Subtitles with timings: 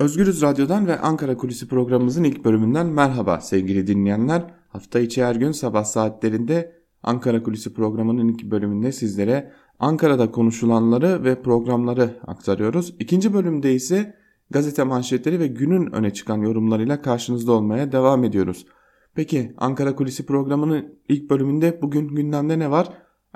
[0.00, 4.54] Özgürüz Radyo'dan ve Ankara Kulisi programımızın ilk bölümünden merhaba sevgili dinleyenler.
[4.68, 11.42] Hafta içi her gün sabah saatlerinde Ankara Kulisi programının ilk bölümünde sizlere Ankara'da konuşulanları ve
[11.42, 12.94] programları aktarıyoruz.
[12.98, 14.14] İkinci bölümde ise
[14.50, 18.66] gazete manşetleri ve günün öne çıkan yorumlarıyla karşınızda olmaya devam ediyoruz.
[19.14, 22.88] Peki Ankara Kulisi programının ilk bölümünde bugün gündemde ne var?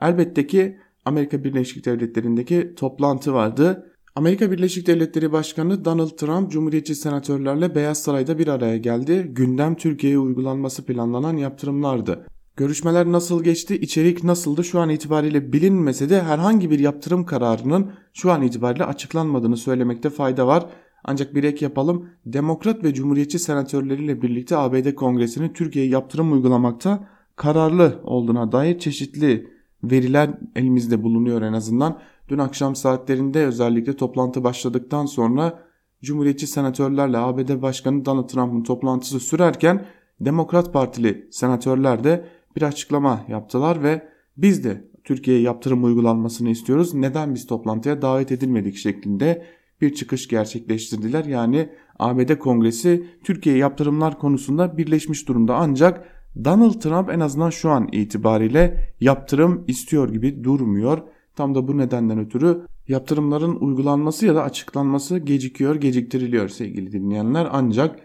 [0.03, 3.92] Elbette ki Amerika Birleşik Devletleri'ndeki toplantı vardı.
[4.17, 9.27] Amerika Birleşik Devletleri Başkanı Donald Trump Cumhuriyetçi senatörlerle Beyaz Saray'da bir araya geldi.
[9.33, 12.27] Gündem Türkiye'ye uygulanması planlanan yaptırımlardı.
[12.57, 18.33] Görüşmeler nasıl geçti, içerik nasıldı şu an itibariyle bilinmese de herhangi bir yaptırım kararının şu
[18.33, 20.67] an itibariyle açıklanmadığını söylemekte fayda var.
[21.05, 22.09] Ancak bir ek yapalım.
[22.27, 29.47] Demokrat ve Cumhuriyetçi senatörleriyle birlikte ABD Kongresi'nin Türkiye'ye yaptırım uygulamakta kararlı olduğuna dair çeşitli
[29.85, 31.99] veriler elimizde bulunuyor en azından.
[32.33, 35.63] Dün akşam saatlerinde özellikle toplantı başladıktan sonra
[36.03, 39.87] Cumhuriyetçi senatörlerle ABD Başkanı Donald Trump'ın toplantısı sürerken
[40.21, 46.95] Demokrat Partili senatörler de bir açıklama yaptılar ve biz de Türkiye'ye yaptırım uygulanmasını istiyoruz.
[46.95, 49.47] Neden biz toplantıya davet edilmedik şeklinde
[49.81, 51.25] bir çıkış gerçekleştirdiler.
[51.25, 51.69] Yani
[51.99, 56.09] ABD Kongresi Türkiye yaptırımlar konusunda birleşmiş durumda ancak
[56.45, 61.03] Donald Trump en azından şu an itibariyle yaptırım istiyor gibi durmuyor.
[61.37, 67.49] Tam da bu nedenden ötürü yaptırımların uygulanması ya da açıklanması gecikiyor, geciktiriliyor sevgili dinleyenler.
[67.51, 68.01] Ancak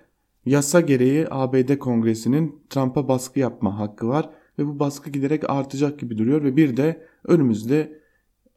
[0.45, 6.17] yasa gereği ABD Kongresi'nin Trump'a baskı yapma hakkı var ve bu baskı giderek artacak gibi
[6.17, 7.99] duruyor ve bir de önümüzde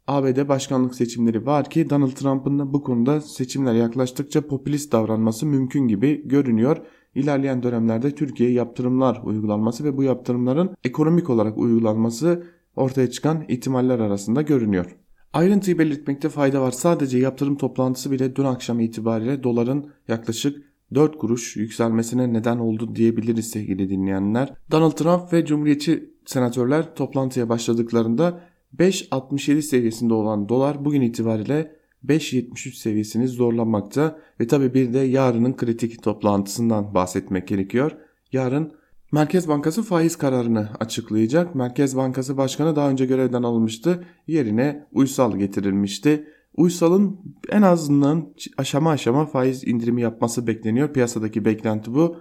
[0.06, 5.88] ABD başkanlık seçimleri var ki Donald Trump'ın da bu konuda seçimler yaklaştıkça popülist davranması mümkün
[5.88, 6.76] gibi görünüyor.
[7.14, 12.42] İlerleyen dönemlerde Türkiye'ye yaptırımlar uygulanması ve bu yaptırımların ekonomik olarak uygulanması
[12.80, 14.96] ortaya çıkan ihtimaller arasında görünüyor.
[15.32, 16.70] Ayrıntıyı belirtmekte fayda var.
[16.70, 23.50] Sadece yaptırım toplantısı bile dün akşam itibariyle doların yaklaşık 4 kuruş yükselmesine neden oldu diyebiliriz
[23.50, 24.54] sevgili dinleyenler.
[24.70, 28.40] Donald Trump ve Cumhuriyetçi senatörler toplantıya başladıklarında
[28.78, 36.02] 5.67 seviyesinde olan dolar bugün itibariyle 5.73 seviyesini zorlamakta ve tabi bir de yarının kritik
[36.02, 37.92] toplantısından bahsetmek gerekiyor.
[38.32, 38.72] Yarın
[39.12, 41.54] Merkez Bankası faiz kararını açıklayacak.
[41.54, 44.04] Merkez Bankası Başkanı daha önce görevden alınmıştı.
[44.26, 46.26] Yerine Uysal getirilmişti.
[46.56, 50.92] Uysal'ın en azından aşama aşama faiz indirimi yapması bekleniyor.
[50.92, 52.16] Piyasadaki beklenti bu.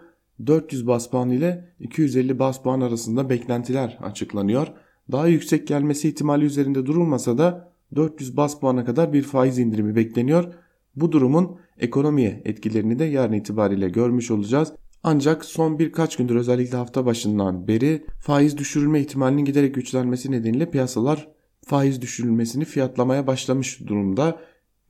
[0.46, 4.68] 400 bas puan ile 250 bas puan arasında beklentiler açıklanıyor.
[5.12, 10.54] Daha yüksek gelmesi ihtimali üzerinde durulmasa da 400 bas puana kadar bir faiz indirimi bekleniyor.
[10.96, 14.74] Bu durumun ekonomiye etkilerini de yarın itibariyle görmüş olacağız.
[15.04, 21.28] Ancak son birkaç gündür özellikle hafta başından beri faiz düşürülme ihtimalinin giderek güçlenmesi nedeniyle piyasalar
[21.66, 24.40] faiz düşürülmesini fiyatlamaya başlamış durumda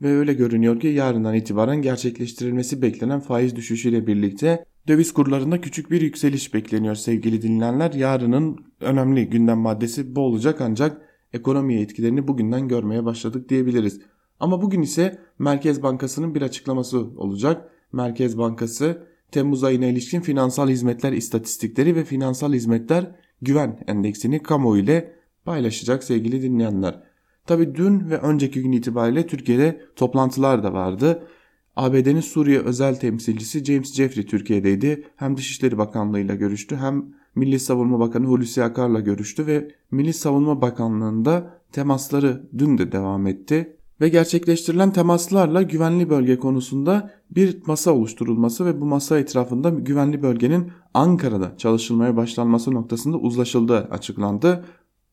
[0.01, 6.01] ve öyle görünüyor ki yarından itibaren gerçekleştirilmesi beklenen faiz düşüşüyle birlikte döviz kurlarında küçük bir
[6.01, 7.93] yükseliş bekleniyor sevgili dinleyenler.
[7.93, 11.01] Yarının önemli gündem maddesi bu olacak ancak
[11.33, 14.01] ekonomiye etkilerini bugünden görmeye başladık diyebiliriz.
[14.39, 17.69] Ama bugün ise Merkez Bankası'nın bir açıklaması olacak.
[17.91, 25.13] Merkez Bankası Temmuz ayına ilişkin finansal hizmetler istatistikleri ve finansal hizmetler güven endeksini kamuoyu ile
[25.45, 27.03] paylaşacak sevgili dinleyenler.
[27.45, 31.27] Tabi dün ve önceki gün itibariyle Türkiye'de toplantılar da vardı.
[31.75, 35.03] ABD'nin Suriye özel temsilcisi James Jeffrey Türkiye'deydi.
[35.15, 40.61] Hem Dışişleri Bakanlığı ile görüştü hem Milli Savunma Bakanı Hulusi Akar'la görüştü ve Milli Savunma
[40.61, 48.65] Bakanlığı'nda temasları dün de devam etti ve gerçekleştirilen temaslarla güvenli bölge konusunda bir masa oluşturulması
[48.65, 54.65] ve bu masa etrafında güvenli bölgenin Ankara'da çalışılmaya başlanması noktasında uzlaşıldığı açıklandı.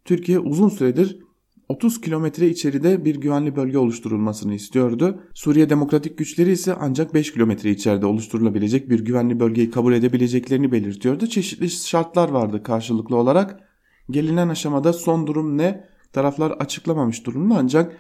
[0.05, 1.27] Türkiye uzun süredir
[1.69, 5.21] 30 kilometre içeride bir güvenli bölge oluşturulmasını istiyordu.
[5.35, 11.27] Suriye Demokratik Güçleri ise ancak 5 kilometre içeride oluşturulabilecek bir güvenli bölgeyi kabul edebileceklerini belirtiyordu.
[11.27, 13.61] Çeşitli şartlar vardı karşılıklı olarak.
[14.11, 15.85] Gelinen aşamada son durum ne?
[16.13, 17.97] Taraflar açıklamamış durumda ancak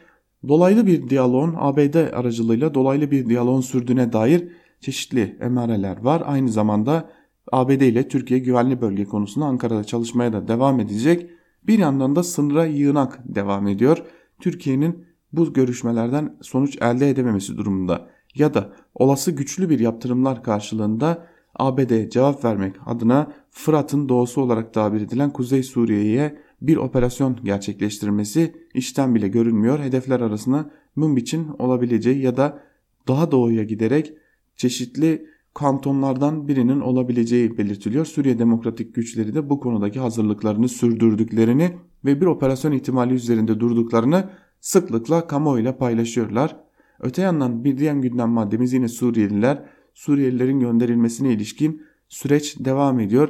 [0.49, 4.49] dolaylı bir diyaloğun ABD aracılığıyla dolaylı bir diyaloğun sürdüğüne dair
[4.81, 6.23] çeşitli emareler var.
[6.27, 7.11] Aynı zamanda
[7.53, 11.31] ABD ile Türkiye güvenli bölge konusunda Ankara'da çalışmaya da devam edecek.
[11.63, 14.03] Bir yandan da sınıra yığınak devam ediyor.
[14.41, 21.27] Türkiye'nin bu görüşmelerden sonuç elde edememesi durumunda ya da olası güçlü bir yaptırımlar karşılığında
[21.59, 29.15] ABD cevap vermek adına Fırat'ın doğusu olarak tabir edilen Kuzey Suriye'ye bir operasyon gerçekleştirmesi işten
[29.15, 29.79] bile görünmüyor.
[29.79, 32.63] Hedefler arasında Münbiç'in olabileceği ya da
[33.09, 34.13] daha doğuya giderek
[34.57, 38.07] çeşitli kantonlardan birinin olabileceği belirtiliyor.
[38.07, 44.31] Suriye Demokratik Güçleri de bu konudaki hazırlıklarını sürdürdüklerini ve bir operasyon ihtimali üzerinde durduklarını
[44.61, 46.57] sıklıkla kamuoyuyla paylaşıyorlar.
[47.01, 49.63] Öte yandan bir diğer gündem maddemiz yine Suriyeliler.
[49.97, 53.29] Suriyelilerin gönderilmesine ilişkin süreç devam ediyor.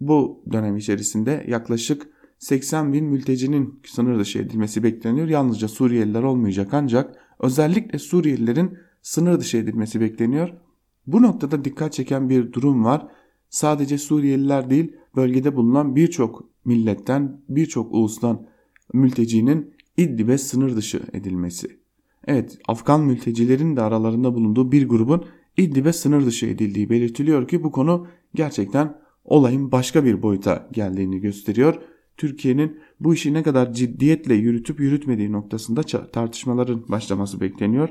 [0.00, 2.08] Bu dönem içerisinde yaklaşık
[2.38, 5.28] 80 bin mültecinin sınır dışı edilmesi bekleniyor.
[5.28, 10.52] Yalnızca Suriyeliler olmayacak ancak özellikle Suriyelilerin sınır dışı edilmesi bekleniyor.
[11.06, 13.06] Bu noktada dikkat çeken bir durum var.
[13.50, 18.46] Sadece Suriyeliler değil bölgede bulunan birçok milletten birçok ulustan
[18.92, 21.80] mültecinin İdlib'e sınır dışı edilmesi.
[22.26, 25.24] Evet Afgan mültecilerin de aralarında bulunduğu bir grubun
[25.60, 31.74] İdlib'e sınır dışı edildiği belirtiliyor ki bu konu gerçekten olayın başka bir boyuta geldiğini gösteriyor.
[32.16, 37.88] Türkiye'nin bu işi ne kadar ciddiyetle yürütüp yürütmediği noktasında tartışmaların başlaması bekleniyor.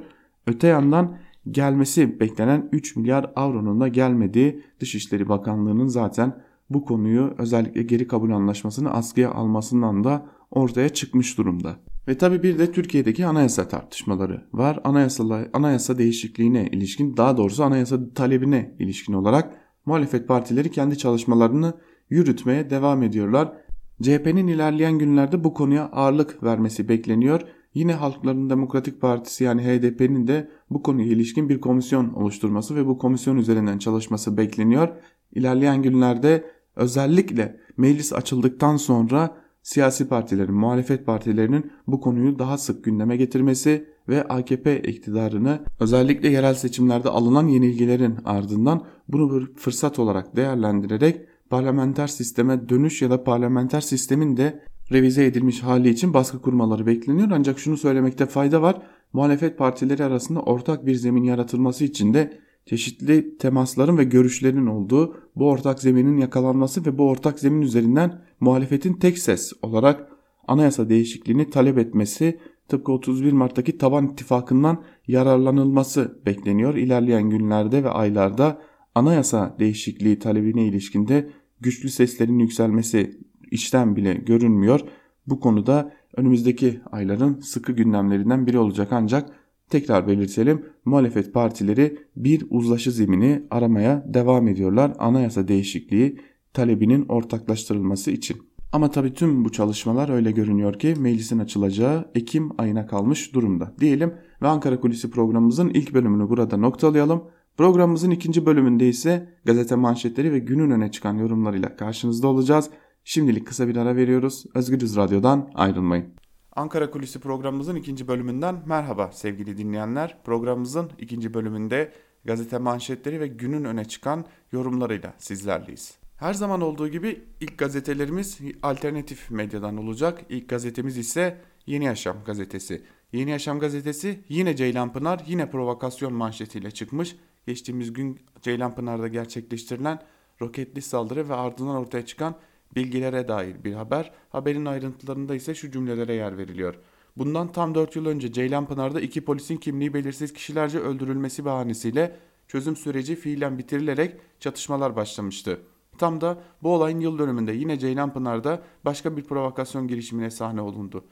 [0.48, 1.18] Öte yandan
[1.51, 8.31] gelmesi beklenen 3 milyar avronun da gelmediği Dışişleri Bakanlığı'nın zaten bu konuyu özellikle geri kabul
[8.31, 11.80] anlaşmasını askıya almasından da ortaya çıkmış durumda.
[12.09, 14.79] Ve tabi bir de Türkiye'deki anayasa tartışmaları var.
[14.83, 21.73] Anayasala, anayasa değişikliğine ilişkin daha doğrusu anayasa talebine ilişkin olarak muhalefet partileri kendi çalışmalarını
[22.09, 23.53] yürütmeye devam ediyorlar.
[24.01, 27.41] CHP'nin ilerleyen günlerde bu konuya ağırlık vermesi bekleniyor.
[27.73, 32.97] Yine Halkların Demokratik Partisi yani HDP'nin de bu konuya ilişkin bir komisyon oluşturması ve bu
[32.97, 34.89] komisyon üzerinden çalışması bekleniyor.
[35.31, 36.44] İlerleyen günlerde
[36.75, 44.24] özellikle meclis açıldıktan sonra siyasi partilerin, muhalefet partilerinin bu konuyu daha sık gündeme getirmesi ve
[44.24, 52.69] AKP iktidarını özellikle yerel seçimlerde alınan yenilgilerin ardından bunu bir fırsat olarak değerlendirerek parlamenter sisteme
[52.69, 57.27] dönüş ya da parlamenter sistemin de revize edilmiş hali için baskı kurmaları bekleniyor.
[57.31, 58.81] Ancak şunu söylemekte fayda var.
[59.13, 62.39] Muhalefet partileri arasında ortak bir zemin yaratılması için de
[62.69, 68.94] çeşitli temasların ve görüşlerin olduğu bu ortak zeminin yakalanması ve bu ortak zemin üzerinden muhalefetin
[68.94, 70.07] tek ses olarak
[70.48, 76.75] anayasa değişikliğini talep etmesi tıpkı 31 Mart'taki taban ittifakından yararlanılması bekleniyor.
[76.75, 78.62] İlerleyen günlerde ve aylarda
[78.95, 81.30] anayasa değişikliği talebine ilişkinde
[81.62, 83.19] güçlü seslerin yükselmesi
[83.51, 84.81] içten bile görünmüyor.
[85.27, 89.38] Bu konuda önümüzdeki ayların sıkı gündemlerinden biri olacak ancak
[89.69, 96.19] tekrar belirtelim muhalefet partileri bir uzlaşı zemini aramaya devam ediyorlar anayasa değişikliği
[96.54, 98.38] talebinin ortaklaştırılması için.
[98.71, 104.13] Ama tabii tüm bu çalışmalar öyle görünüyor ki meclisin açılacağı Ekim ayına kalmış durumda diyelim
[104.42, 107.24] ve Ankara Kulisi programımızın ilk bölümünü burada noktalayalım.
[107.57, 112.69] Programımızın ikinci bölümünde ise gazete manşetleri ve günün öne çıkan yorumlarıyla karşınızda olacağız.
[113.04, 114.45] Şimdilik kısa bir ara veriyoruz.
[114.56, 116.06] Özgürüz Radyo'dan ayrılmayın.
[116.55, 120.17] Ankara Kulisi programımızın ikinci bölümünden merhaba sevgili dinleyenler.
[120.23, 121.93] Programımızın ikinci bölümünde
[122.25, 125.97] gazete manşetleri ve günün öne çıkan yorumlarıyla sizlerleyiz.
[126.17, 130.21] Her zaman olduğu gibi ilk gazetelerimiz alternatif medyadan olacak.
[130.29, 132.83] İlk gazetemiz ise Yeni Yaşam gazetesi.
[133.13, 137.15] Yeni Yaşam gazetesi yine Ceylanpınar yine provokasyon manşetiyle çıkmış.
[137.47, 139.99] Geçtiğimiz gün Ceylanpınar'da gerçekleştirilen
[140.41, 142.35] roketli saldırı ve ardından ortaya çıkan
[142.75, 144.12] bilgilere dair bir haber.
[144.30, 146.75] Haberin ayrıntılarında ise şu cümlelere yer veriliyor.
[147.18, 152.16] Bundan tam 4 yıl önce Ceylanpınar'da iki polisin kimliği belirsiz kişilerce öldürülmesi bahanesiyle
[152.48, 155.60] çözüm süreci fiilen bitirilerek çatışmalar başlamıştı.
[155.98, 161.04] Tam da bu olayın yıl dönümünde yine Ceylanpınar'da başka bir provokasyon girişimine sahne olundu.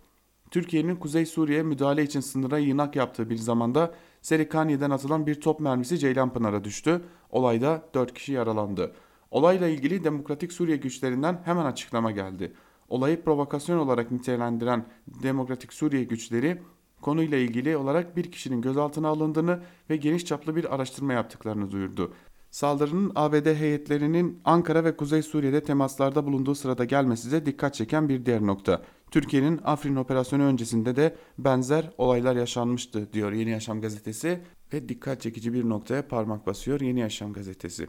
[0.51, 5.99] Türkiye'nin Kuzey Suriye müdahale için sınıra yığınak yaptığı bir zamanda Serikaniye'den atılan bir top mermisi
[5.99, 7.01] Ceylanpınar'a düştü.
[7.29, 8.95] Olayda 4 kişi yaralandı.
[9.31, 12.53] Olayla ilgili Demokratik Suriye güçlerinden hemen açıklama geldi.
[12.89, 14.85] Olayı provokasyon olarak nitelendiren
[15.23, 16.61] Demokratik Suriye güçleri
[17.01, 22.13] konuyla ilgili olarak bir kişinin gözaltına alındığını ve geniş çaplı bir araştırma yaptıklarını duyurdu.
[22.49, 28.25] Saldırının ABD heyetlerinin Ankara ve Kuzey Suriye'de temaslarda bulunduğu sırada gelmesi de dikkat çeken bir
[28.25, 28.81] diğer nokta.
[29.11, 34.39] Türkiye'nin Afrin operasyonu öncesinde de benzer olaylar yaşanmıştı diyor Yeni Yaşam gazetesi
[34.73, 37.87] ve dikkat çekici bir noktaya parmak basıyor Yeni Yaşam gazetesi.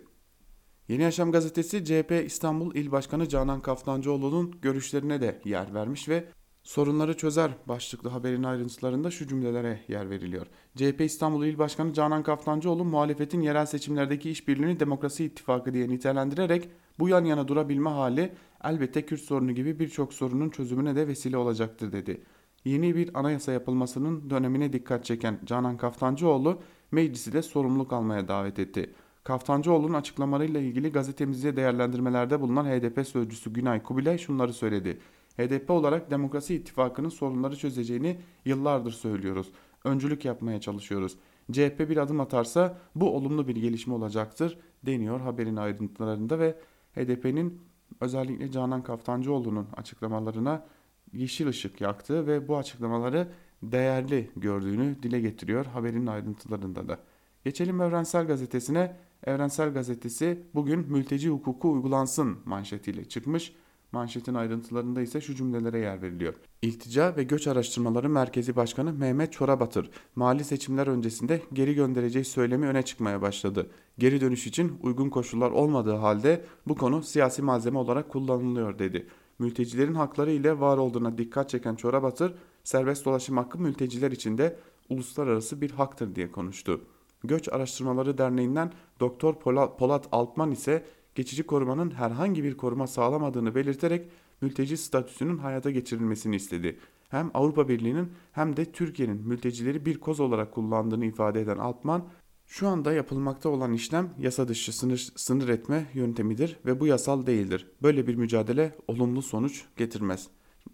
[0.88, 6.24] Yeni Yaşam gazetesi CHP İstanbul İl Başkanı Canan Kaftancıoğlu'nun görüşlerine de yer vermiş ve
[6.62, 10.46] sorunları çözer başlıklı haberin ayrıntılarında şu cümlelere yer veriliyor.
[10.76, 16.68] CHP İstanbul İl Başkanı Canan Kaftancıoğlu muhalefetin yerel seçimlerdeki işbirliğini demokrasi ittifakı diye nitelendirerek
[16.98, 18.32] bu yan yana durabilme hali
[18.64, 22.22] elbette Kürt sorunu gibi birçok sorunun çözümüne de vesile olacaktır dedi.
[22.64, 26.58] Yeni bir anayasa yapılmasının dönemine dikkat çeken Canan Kaftancıoğlu
[26.92, 28.94] meclisi de sorumluluk almaya davet etti.
[29.28, 34.98] Kaftancıoğlu'nun açıklamalarıyla ilgili gazetemizde değerlendirmelerde bulunan HDP sözcüsü Günay Kubilay şunları söyledi.
[35.36, 39.50] HDP olarak Demokrasi İttifakı'nın sorunları çözeceğini yıllardır söylüyoruz.
[39.84, 41.16] Öncülük yapmaya çalışıyoruz.
[41.52, 46.56] CHP bir adım atarsa bu olumlu bir gelişme olacaktır deniyor haberin ayrıntılarında ve
[46.94, 47.60] HDP'nin
[48.00, 50.66] özellikle Canan Kaftancıoğlu'nun açıklamalarına
[51.12, 53.28] yeşil ışık yaktığı ve bu açıklamaları
[53.62, 56.98] değerli gördüğünü dile getiriyor haberin ayrıntılarında da.
[57.44, 58.96] Geçelim Evrensel Gazetesi'ne.
[59.26, 63.52] Evrensel Gazetesi bugün mülteci hukuku uygulansın manşetiyle çıkmış.
[63.92, 66.34] Manşetin ayrıntılarında ise şu cümlelere yer veriliyor.
[66.62, 72.82] İltica ve Göç Araştırmaları Merkezi Başkanı Mehmet Çorabatır, mali seçimler öncesinde geri göndereceği söylemi öne
[72.82, 73.70] çıkmaya başladı.
[73.98, 79.06] Geri dönüş için uygun koşullar olmadığı halde bu konu siyasi malzeme olarak kullanılıyor dedi.
[79.38, 82.34] Mültecilerin hakları ile var olduğuna dikkat çeken Çorabatır,
[82.64, 84.56] serbest dolaşım hakkı mülteciler için de
[84.88, 86.80] uluslararası bir haktır diye konuştu.
[87.24, 89.34] Göç Araştırmaları Derneği'nden Doktor
[89.78, 90.84] Polat Altman ise
[91.14, 94.10] geçici korumanın herhangi bir koruma sağlamadığını belirterek
[94.40, 96.78] mülteci statüsünün hayata geçirilmesini istedi.
[97.08, 102.04] Hem Avrupa Birliği'nin hem de Türkiye'nin mültecileri bir koz olarak kullandığını ifade eden Altman,
[102.46, 107.66] şu anda yapılmakta olan işlem yasa dışı sınır, sınır etme yöntemidir ve bu yasal değildir.
[107.82, 110.28] Böyle bir mücadele olumlu sonuç getirmez.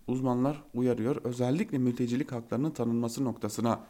[0.07, 3.81] Uzmanlar uyarıyor özellikle mültecilik haklarının tanınması noktasına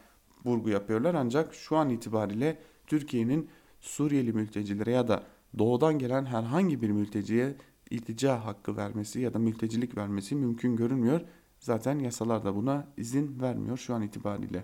[0.45, 3.49] vurgu yapıyorlar ancak şu an itibariyle Türkiye'nin
[3.81, 5.23] Suriyeli mültecilere ya da
[5.57, 7.55] doğudan gelen herhangi bir mülteciye
[7.89, 11.21] iltica hakkı vermesi ya da mültecilik vermesi mümkün görünmüyor.
[11.59, 14.63] Zaten yasalar da buna izin vermiyor şu an itibariyle.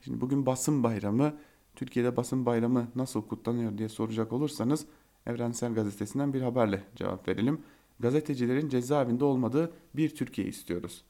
[0.00, 1.34] Şimdi bugün basın bayramı,
[1.74, 4.86] Türkiye'de basın bayramı nasıl kutlanıyor diye soracak olursanız
[5.26, 7.60] Evrensel Gazetesi'nden bir haberle cevap verelim.
[8.00, 11.04] Gazetecilerin cezaevinde olmadığı bir Türkiye istiyoruz.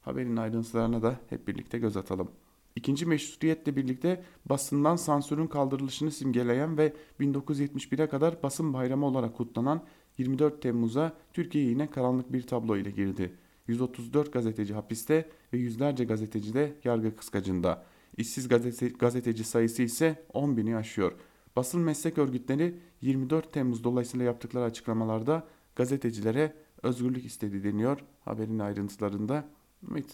[0.00, 2.30] Haberin ayrıntılarına da hep birlikte göz atalım.
[2.76, 9.84] İkinci meşrutiyetle birlikte basından sansürün kaldırılışını simgeleyen ve 1971'e kadar basın bayramı olarak kutlanan
[10.18, 13.36] 24 Temmuz'a Türkiye yine karanlık bir tablo ile girdi.
[13.66, 17.84] 134 gazeteci hapiste ve yüzlerce gazeteci de yargı kıskacında.
[18.16, 21.12] İşsiz gazete, gazeteci sayısı ise 10 bini aşıyor.
[21.56, 29.48] Basın meslek örgütleri 24 Temmuz dolayısıyla yaptıkları açıklamalarda gazetecilere özgürlük istedi deniyor haberin ayrıntılarında.
[29.92, 30.06] Evet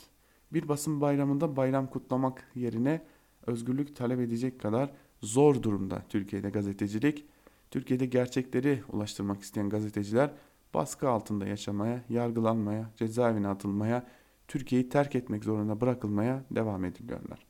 [0.52, 3.02] bir basın bayramında bayram kutlamak yerine
[3.46, 4.90] özgürlük talep edecek kadar
[5.22, 7.24] zor durumda Türkiye'de gazetecilik.
[7.70, 10.30] Türkiye'de gerçekleri ulaştırmak isteyen gazeteciler
[10.74, 14.06] baskı altında yaşamaya, yargılanmaya, cezaevine atılmaya,
[14.48, 17.46] Türkiye'yi terk etmek zorunda bırakılmaya devam ediliyorlar.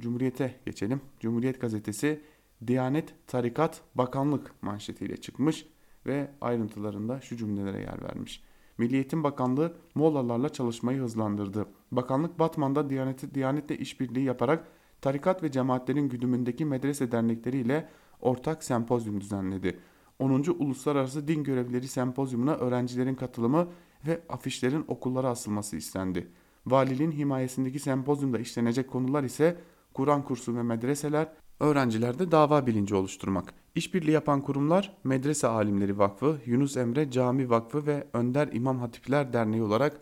[0.00, 1.00] Cumhuriyete geçelim.
[1.20, 2.20] Cumhuriyet gazetesi
[2.66, 5.66] Diyanet, Tarikat, Bakanlık manşetiyle çıkmış
[6.06, 8.42] ve ayrıntılarında şu cümlelere yer vermiş.
[8.78, 11.66] Milli Eğitim Bakanlığı Mollalarla çalışmayı hızlandırdı.
[11.92, 14.68] Bakanlık Batman'da Diyaneti, Diyanet'le işbirliği yaparak
[15.00, 17.88] tarikat ve cemaatlerin güdümündeki medrese dernekleriyle
[18.20, 19.78] ortak sempozyum düzenledi.
[20.18, 20.44] 10.
[20.58, 23.68] Uluslararası Din Görevlileri Sempozyumuna öğrencilerin katılımı
[24.06, 26.28] ve afişlerin okullara asılması istendi.
[26.66, 29.56] Valiliğin himayesindeki sempozyumda işlenecek konular ise
[29.94, 33.54] Kur'an kursu ve medreseler, öğrencilerde dava bilinci oluşturmak.
[33.74, 39.62] İşbirliği yapan kurumlar Medrese Alimleri Vakfı, Yunus Emre Cami Vakfı ve Önder İmam Hatipler Derneği
[39.62, 40.00] olarak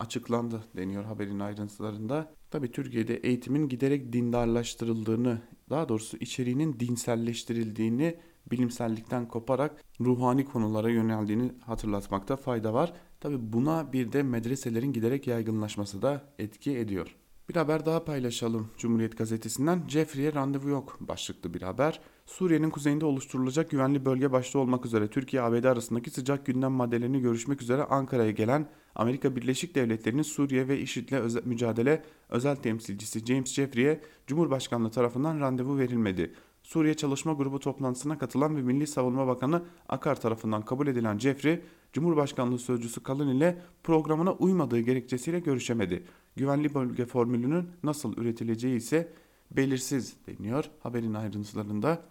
[0.00, 2.34] açıklandı deniyor haberin ayrıntılarında.
[2.50, 8.16] Tabi Türkiye'de eğitimin giderek dindarlaştırıldığını, daha doğrusu içeriğinin dinselleştirildiğini
[8.50, 12.92] bilimsellikten koparak ruhani konulara yöneldiğini hatırlatmakta fayda var.
[13.20, 17.16] Tabi buna bir de medreselerin giderek yaygınlaşması da etki ediyor.
[17.48, 19.88] Bir haber daha paylaşalım Cumhuriyet Gazetesi'nden.
[19.88, 22.00] Jeffrey'e randevu yok başlıklı bir haber.
[22.26, 27.84] Suriye'nin kuzeyinde oluşturulacak güvenli bölge başta olmak üzere Türkiye-ABD arasındaki sıcak gündem maddelerini görüşmek üzere
[27.84, 34.90] Ankara'ya gelen Amerika Birleşik Devletleri'nin Suriye ve IŞİD'le özel, mücadele özel temsilcisi James Jeffrey'e Cumhurbaşkanlığı
[34.90, 36.34] tarafından randevu verilmedi.
[36.62, 41.60] Suriye Çalışma Grubu toplantısına katılan ve Milli Savunma Bakanı Akar tarafından kabul edilen Jeffrey,
[41.92, 46.04] Cumhurbaşkanlığı Sözcüsü Kalın ile programına uymadığı gerekçesiyle görüşemedi.
[46.36, 49.12] Güvenli bölge formülünün nasıl üretileceği ise
[49.50, 52.02] belirsiz deniyor haberin ayrıntılarında.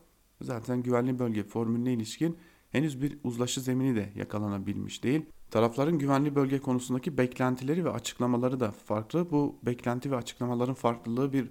[0.41, 2.37] Zaten güvenli bölge formülüne ilişkin
[2.71, 5.25] henüz bir uzlaşı zemini de yakalanabilmiş değil.
[5.51, 9.31] Tarafların güvenli bölge konusundaki beklentileri ve açıklamaları da farklı.
[9.31, 11.49] Bu beklenti ve açıklamaların farklılığı bir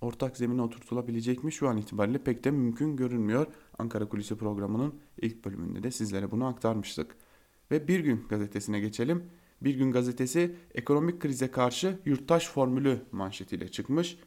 [0.00, 3.46] ortak zemine oturtulabilecek mi şu an itibariyle pek de mümkün görünmüyor.
[3.78, 7.16] Ankara Kulisi programının ilk bölümünde de sizlere bunu aktarmıştık.
[7.70, 9.24] Ve Bir Gün gazetesine geçelim.
[9.60, 14.18] Bir Gün gazetesi ekonomik krize karşı yurttaş formülü manşetiyle çıkmış.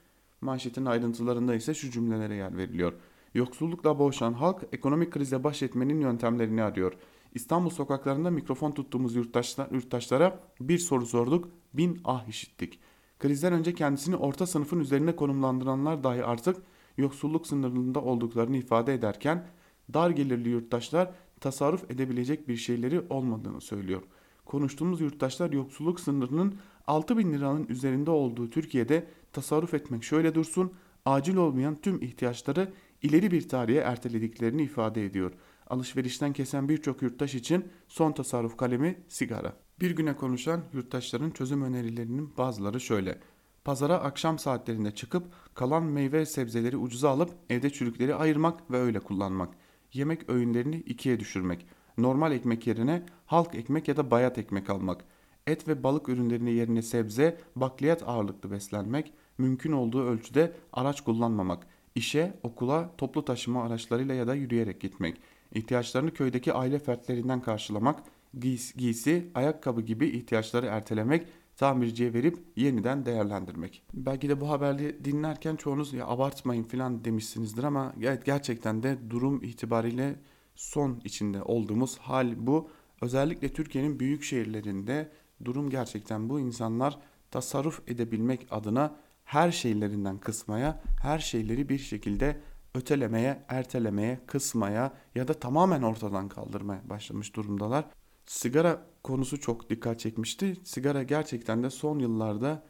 [0.41, 2.93] Manşetin ayrıntılarında ise şu cümlelere yer veriliyor.
[3.33, 6.93] Yoksullukla boğuşan halk ekonomik krize baş etmenin yöntemlerini arıyor.
[7.33, 12.79] İstanbul sokaklarında mikrofon tuttuğumuz yurttaşlar, yurttaşlara bir soru sorduk, bin ah işittik.
[13.19, 16.57] Krizden önce kendisini orta sınıfın üzerine konumlandıranlar dahi artık
[16.97, 19.47] yoksulluk sınırında olduklarını ifade ederken
[19.93, 24.01] dar gelirli yurttaşlar tasarruf edebilecek bir şeyleri olmadığını söylüyor.
[24.45, 26.55] Konuştuğumuz yurttaşlar yoksulluk sınırının
[26.87, 30.71] 6 bin liranın üzerinde olduğu Türkiye'de tasarruf etmek şöyle dursun,
[31.05, 32.71] acil olmayan tüm ihtiyaçları
[33.01, 35.31] ileri bir tarihe ertelediklerini ifade ediyor.
[35.71, 39.53] Alışverişten kesen birçok yurttaş için son tasarruf kalemi sigara.
[39.79, 43.19] Bir güne konuşan yurttaşların çözüm önerilerinin bazıları şöyle.
[43.63, 45.23] Pazara akşam saatlerinde çıkıp
[45.53, 49.53] kalan meyve sebzeleri ucuza alıp evde çürükleri ayırmak ve öyle kullanmak.
[49.93, 51.65] Yemek öğünlerini ikiye düşürmek.
[51.97, 55.05] Normal ekmek yerine halk ekmek ya da bayat ekmek almak.
[55.47, 59.13] Et ve balık ürünlerini yerine sebze, bakliyat ağırlıklı beslenmek.
[59.37, 61.67] Mümkün olduğu ölçüde araç kullanmamak.
[61.95, 65.21] İşe, okula, toplu taşıma araçlarıyla ya da yürüyerek gitmek.
[65.51, 68.03] İhtiyaçlarını köydeki aile fertlerinden karşılamak.
[68.39, 71.27] Giys giysi, ayakkabı gibi ihtiyaçları ertelemek
[71.57, 73.83] tamirciye verip yeniden değerlendirmek.
[73.93, 79.43] Belki de bu haberi dinlerken çoğunuz ya abartmayın falan demişsinizdir ama evet gerçekten de durum
[79.43, 80.15] itibariyle
[80.55, 82.69] son içinde olduğumuz hal bu.
[83.01, 85.11] Özellikle Türkiye'nin büyük şehirlerinde
[85.45, 86.39] durum gerçekten bu.
[86.39, 86.97] İnsanlar
[87.31, 92.41] tasarruf edebilmek adına her şeylerinden kısmaya, her şeyleri bir şekilde
[92.75, 97.85] ötelemeye, ertelemeye, kısmaya ya da tamamen ortadan kaldırmaya başlamış durumdalar.
[98.25, 100.57] Sigara konusu çok dikkat çekmişti.
[100.63, 102.63] Sigara gerçekten de son yıllarda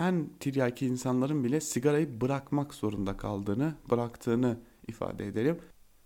[0.00, 5.58] en tiryaki insanların bile sigarayı bırakmak zorunda kaldığını, bıraktığını ifade edelim.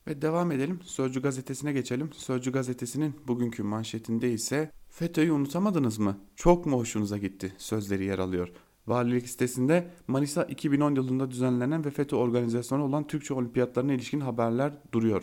[0.07, 0.81] Ve devam edelim.
[0.85, 2.13] Sözcü gazetesine geçelim.
[2.13, 6.19] Sözcü gazetesinin bugünkü manşetinde ise FETÖ'yü unutamadınız mı?
[6.37, 7.55] Çok mu hoşunuza gitti?
[7.59, 8.53] Sözleri yer alıyor.
[8.87, 15.23] Valilik sitesinde Manisa 2010 yılında düzenlenen ve FETÖ organizasyonu olan Türkçe olimpiyatlarına ilişkin haberler duruyor.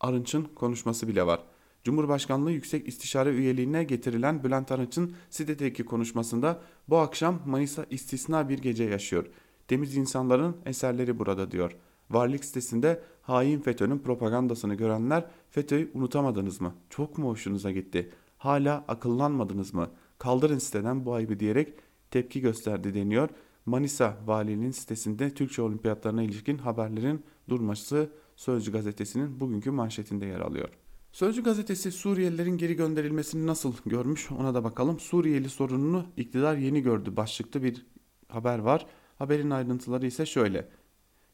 [0.00, 1.40] Arınç'ın konuşması bile var.
[1.84, 8.84] Cumhurbaşkanlığı Yüksek İstişare Üyeliğine getirilen Bülent Arınç'ın sitedeki konuşmasında bu akşam Manisa istisna bir gece
[8.84, 9.26] yaşıyor.
[9.68, 11.76] Temiz insanların eserleri burada diyor.
[12.10, 16.74] Varlık sitesinde hain FETÖ'nün propagandasını görenler FETÖ'yü unutamadınız mı?
[16.90, 18.10] Çok mu hoşunuza gitti?
[18.38, 19.90] Hala akıllanmadınız mı?
[20.18, 21.74] Kaldırın siteden bu ayıbı diyerek
[22.14, 23.28] tepki gösterdi deniyor.
[23.66, 30.68] Manisa Valiliğinin sitesinde Türkçe olimpiyatlarına ilişkin haberlerin durması Sözcü gazetesinin bugünkü manşetinde yer alıyor.
[31.12, 35.00] Sözcü gazetesi Suriyelilerin geri gönderilmesini nasıl görmüş ona da bakalım.
[35.00, 37.86] Suriyeli sorununu iktidar yeni gördü başlıklı bir
[38.28, 38.86] haber var.
[39.18, 40.68] Haberin ayrıntıları ise şöyle.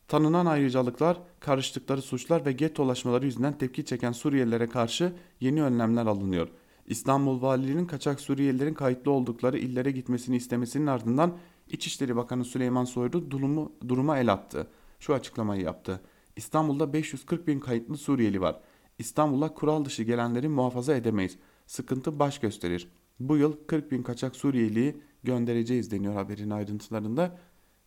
[0.08, 6.48] Tanınan ayrıcalıklar, karıştıkları suçlar ve gettolaşmaları yüzünden tepki çeken Suriyelilere karşı yeni önlemler alınıyor.
[6.90, 13.72] İstanbul Valiliğinin kaçak Suriyelilerin kayıtlı oldukları illere gitmesini istemesinin ardından İçişleri Bakanı Süleyman Soylu durumu,
[13.88, 14.66] duruma el attı.
[15.00, 16.00] Şu açıklamayı yaptı.
[16.36, 18.60] İstanbul'da 540 bin kayıtlı Suriyeli var.
[18.98, 21.38] İstanbul'a kural dışı gelenleri muhafaza edemeyiz.
[21.66, 22.88] Sıkıntı baş gösterir.
[23.20, 27.38] Bu yıl 40 bin kaçak Suriyeliyi göndereceğiz deniyor haberin ayrıntılarında.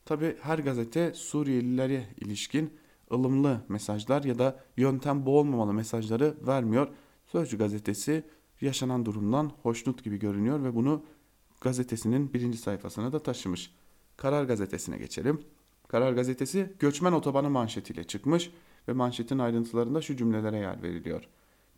[0.06, 2.74] Tabi her gazete Suriyelilere ilişkin
[3.12, 6.88] ılımlı mesajlar ya da yöntem bu olmamalı mesajları vermiyor.
[7.26, 8.24] Sözcü gazetesi
[8.64, 11.04] yaşanan durumdan hoşnut gibi görünüyor ve bunu
[11.62, 13.72] gazetesinin birinci sayfasına da taşımış.
[14.18, 15.42] Karar gazetesine geçelim.
[15.88, 18.52] Karar gazetesi göçmen otobanı manşetiyle çıkmış
[18.88, 21.24] ve manşetin ayrıntılarında şu cümlelere yer veriliyor.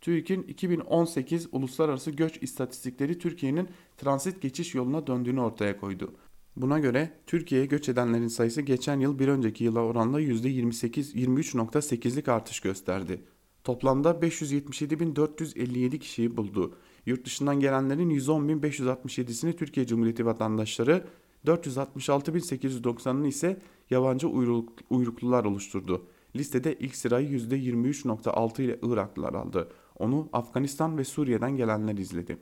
[0.00, 6.14] TÜİK'in 2018 uluslararası göç istatistikleri Türkiye'nin transit geçiş yoluna döndüğünü ortaya koydu.
[6.56, 13.22] Buna göre Türkiye'ye göç edenlerin sayısı geçen yıl bir önceki yıla oranla %23.8'lik artış gösterdi.
[13.66, 16.74] Toplamda 577.457 kişiyi buldu.
[17.06, 21.04] Yurt dışından gelenlerin 110.567'sini Türkiye Cumhuriyeti vatandaşları,
[21.46, 26.06] 466.890'ını ise yabancı uyruk, uyruklular oluşturdu.
[26.36, 29.68] Listede ilk sırayı %23.6 ile Iraklılar aldı.
[29.98, 32.38] Onu Afganistan ve Suriye'den gelenler izledi.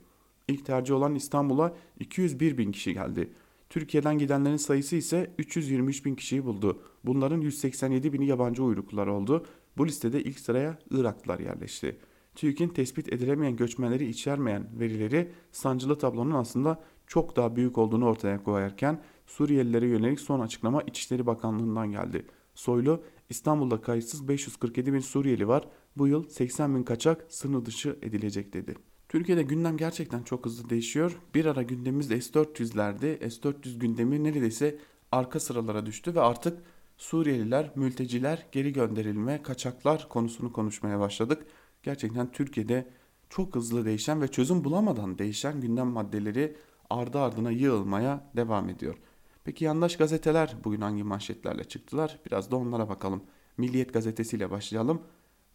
[0.47, 3.29] İlk tercih olan İstanbul'a 201 bin kişi geldi.
[3.69, 6.79] Türkiye'den gidenlerin sayısı ise 323 bin kişiyi buldu.
[7.03, 9.45] Bunların 187 bini yabancı uyruklular oldu.
[9.77, 11.99] Bu listede ilk sıraya Iraklılar yerleşti.
[12.35, 19.01] TÜİK'in tespit edilemeyen göçmenleri içermeyen verileri sancılı tablonun aslında çok daha büyük olduğunu ortaya koyarken
[19.27, 22.25] Suriyelilere yönelik son açıklama İçişleri Bakanlığı'ndan geldi.
[22.55, 25.67] Soylu İstanbul'da kayıtsız 547 bin Suriyeli var.
[25.97, 28.75] Bu yıl 80 bin kaçak sınır dışı edilecek dedi.
[29.09, 31.19] Türkiye'de gündem gerçekten çok hızlı değişiyor.
[31.35, 33.29] Bir ara gündemimiz S-400'lerdi.
[33.29, 34.77] S-400 gündemi neredeyse
[35.11, 36.63] arka sıralara düştü ve artık
[36.97, 41.45] Suriyeliler, mülteciler, geri gönderilme, kaçaklar konusunu konuşmaya başladık.
[41.83, 42.87] Gerçekten Türkiye'de
[43.29, 46.57] çok hızlı değişen ve çözüm bulamadan değişen gündem maddeleri
[46.89, 48.95] ardı ardına yığılmaya devam ediyor.
[49.43, 52.19] Peki yandaş gazeteler bugün hangi manşetlerle çıktılar?
[52.25, 53.23] Biraz da onlara bakalım.
[53.57, 55.01] Milliyet gazetesiyle başlayalım.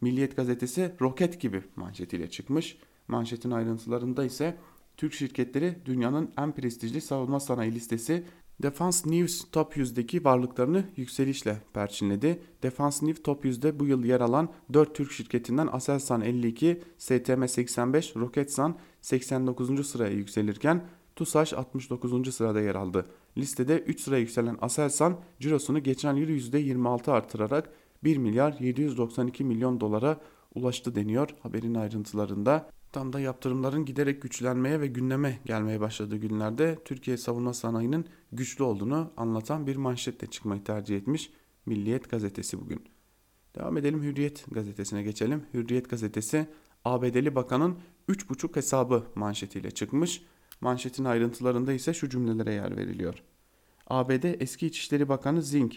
[0.00, 2.79] Milliyet gazetesi roket gibi manşetiyle çıkmış.
[3.09, 4.57] Manşetin ayrıntılarında ise
[4.96, 8.24] Türk şirketleri dünyanın en prestijli savunma sanayi listesi
[8.62, 12.42] Defense News Top 100'deki varlıklarını yükselişle perçinledi.
[12.62, 18.16] Defense News Top 100'de bu yıl yer alan 4 Türk şirketinden Aselsan 52, STM 85,
[18.16, 19.87] Roketsan 89.
[19.87, 20.85] sıraya yükselirken
[21.16, 22.35] TUSAŞ 69.
[22.35, 23.07] sırada yer aldı.
[23.38, 27.73] Listede 3 sıraya yükselen Aselsan cirosunu geçen yıl %26 artırarak
[28.05, 30.20] 1 milyar 792 milyon dolara
[30.55, 32.70] ulaştı deniyor haberin ayrıntılarında.
[32.92, 39.12] Tam da yaptırımların giderek güçlenmeye ve gündeme gelmeye başladığı günlerde Türkiye savunma sanayinin güçlü olduğunu
[39.16, 41.31] anlatan bir manşetle çıkmayı tercih etmiş
[41.66, 42.85] Milliyet gazetesi bugün.
[43.55, 45.44] Devam edelim Hürriyet gazetesine geçelim.
[45.55, 46.46] Hürriyet gazetesi
[46.85, 50.22] ABD'li bakanın 3,5 hesabı manşetiyle çıkmış.
[50.61, 53.22] Manşetin ayrıntılarında ise şu cümlelere yer veriliyor.
[53.87, 55.76] ABD eski İçişleri Bakanı Zink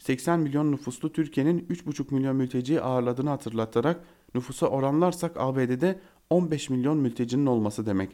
[0.00, 6.00] 80 milyon nüfuslu Türkiye'nin 3,5 milyon mülteciyi ağırladığını hatırlatarak nüfusa oranlarsak ABD'de
[6.32, 8.10] 15 milyon mültecinin olması demek.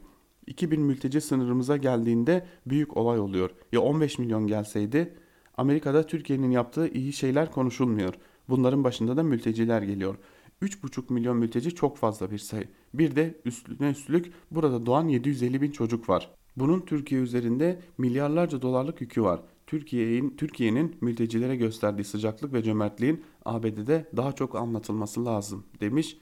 [0.47, 3.51] 2000 mülteci sınırımıza geldiğinde büyük olay oluyor.
[3.73, 5.15] Ya 15 milyon gelseydi
[5.57, 8.15] Amerika'da Türkiye'nin yaptığı iyi şeyler konuşulmuyor.
[8.49, 10.17] Bunların başında da mülteciler geliyor.
[10.63, 12.69] 3,5 milyon mülteci çok fazla bir sayı.
[12.95, 16.31] Bir de üstüne üstlük burada doğan 750 bin çocuk var.
[16.57, 19.41] Bunun Türkiye üzerinde milyarlarca dolarlık yükü var.
[19.67, 26.17] Türkiye'nin Türkiye'nin mültecilere gösterdiği sıcaklık ve cömertliğin ABD'de daha çok anlatılması lazım demiş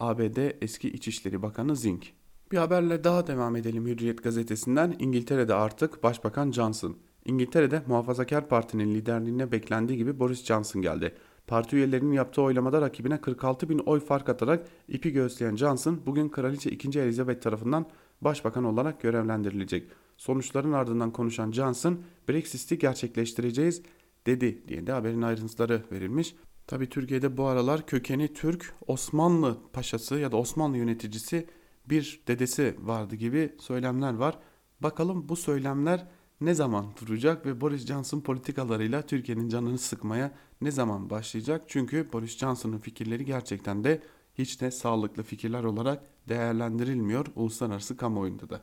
[0.00, 2.12] ABD eski İçişleri Bakanı Zink.
[2.52, 4.96] Bir haberle daha devam edelim Hürriyet gazetesinden.
[4.98, 6.96] İngiltere'de artık Başbakan Johnson.
[7.24, 11.14] İngiltere'de Muhafazakar Parti'nin liderliğine beklendiği gibi Boris Johnson geldi.
[11.46, 16.70] Parti üyelerinin yaptığı oylamada rakibine 46 bin oy fark atarak ipi göğüsleyen Johnson bugün Kraliçe
[16.70, 17.00] 2.
[17.00, 17.86] Elizabeth tarafından
[18.20, 19.88] başbakan olarak görevlendirilecek.
[20.16, 23.82] Sonuçların ardından konuşan Johnson Brexit'i gerçekleştireceğiz
[24.26, 26.34] dedi diye de haberin ayrıntıları verilmiş.
[26.66, 31.46] Tabi Türkiye'de bu aralar kökeni Türk Osmanlı paşası ya da Osmanlı yöneticisi
[31.86, 34.38] bir dedesi vardı gibi söylemler var.
[34.80, 36.06] Bakalım bu söylemler
[36.40, 41.62] ne zaman duracak ve Boris Johnson politikalarıyla Türkiye'nin canını sıkmaya ne zaman başlayacak?
[41.66, 44.02] Çünkü Boris Johnson'ın fikirleri gerçekten de
[44.34, 48.62] hiç de sağlıklı fikirler olarak değerlendirilmiyor uluslararası kamuoyunda da.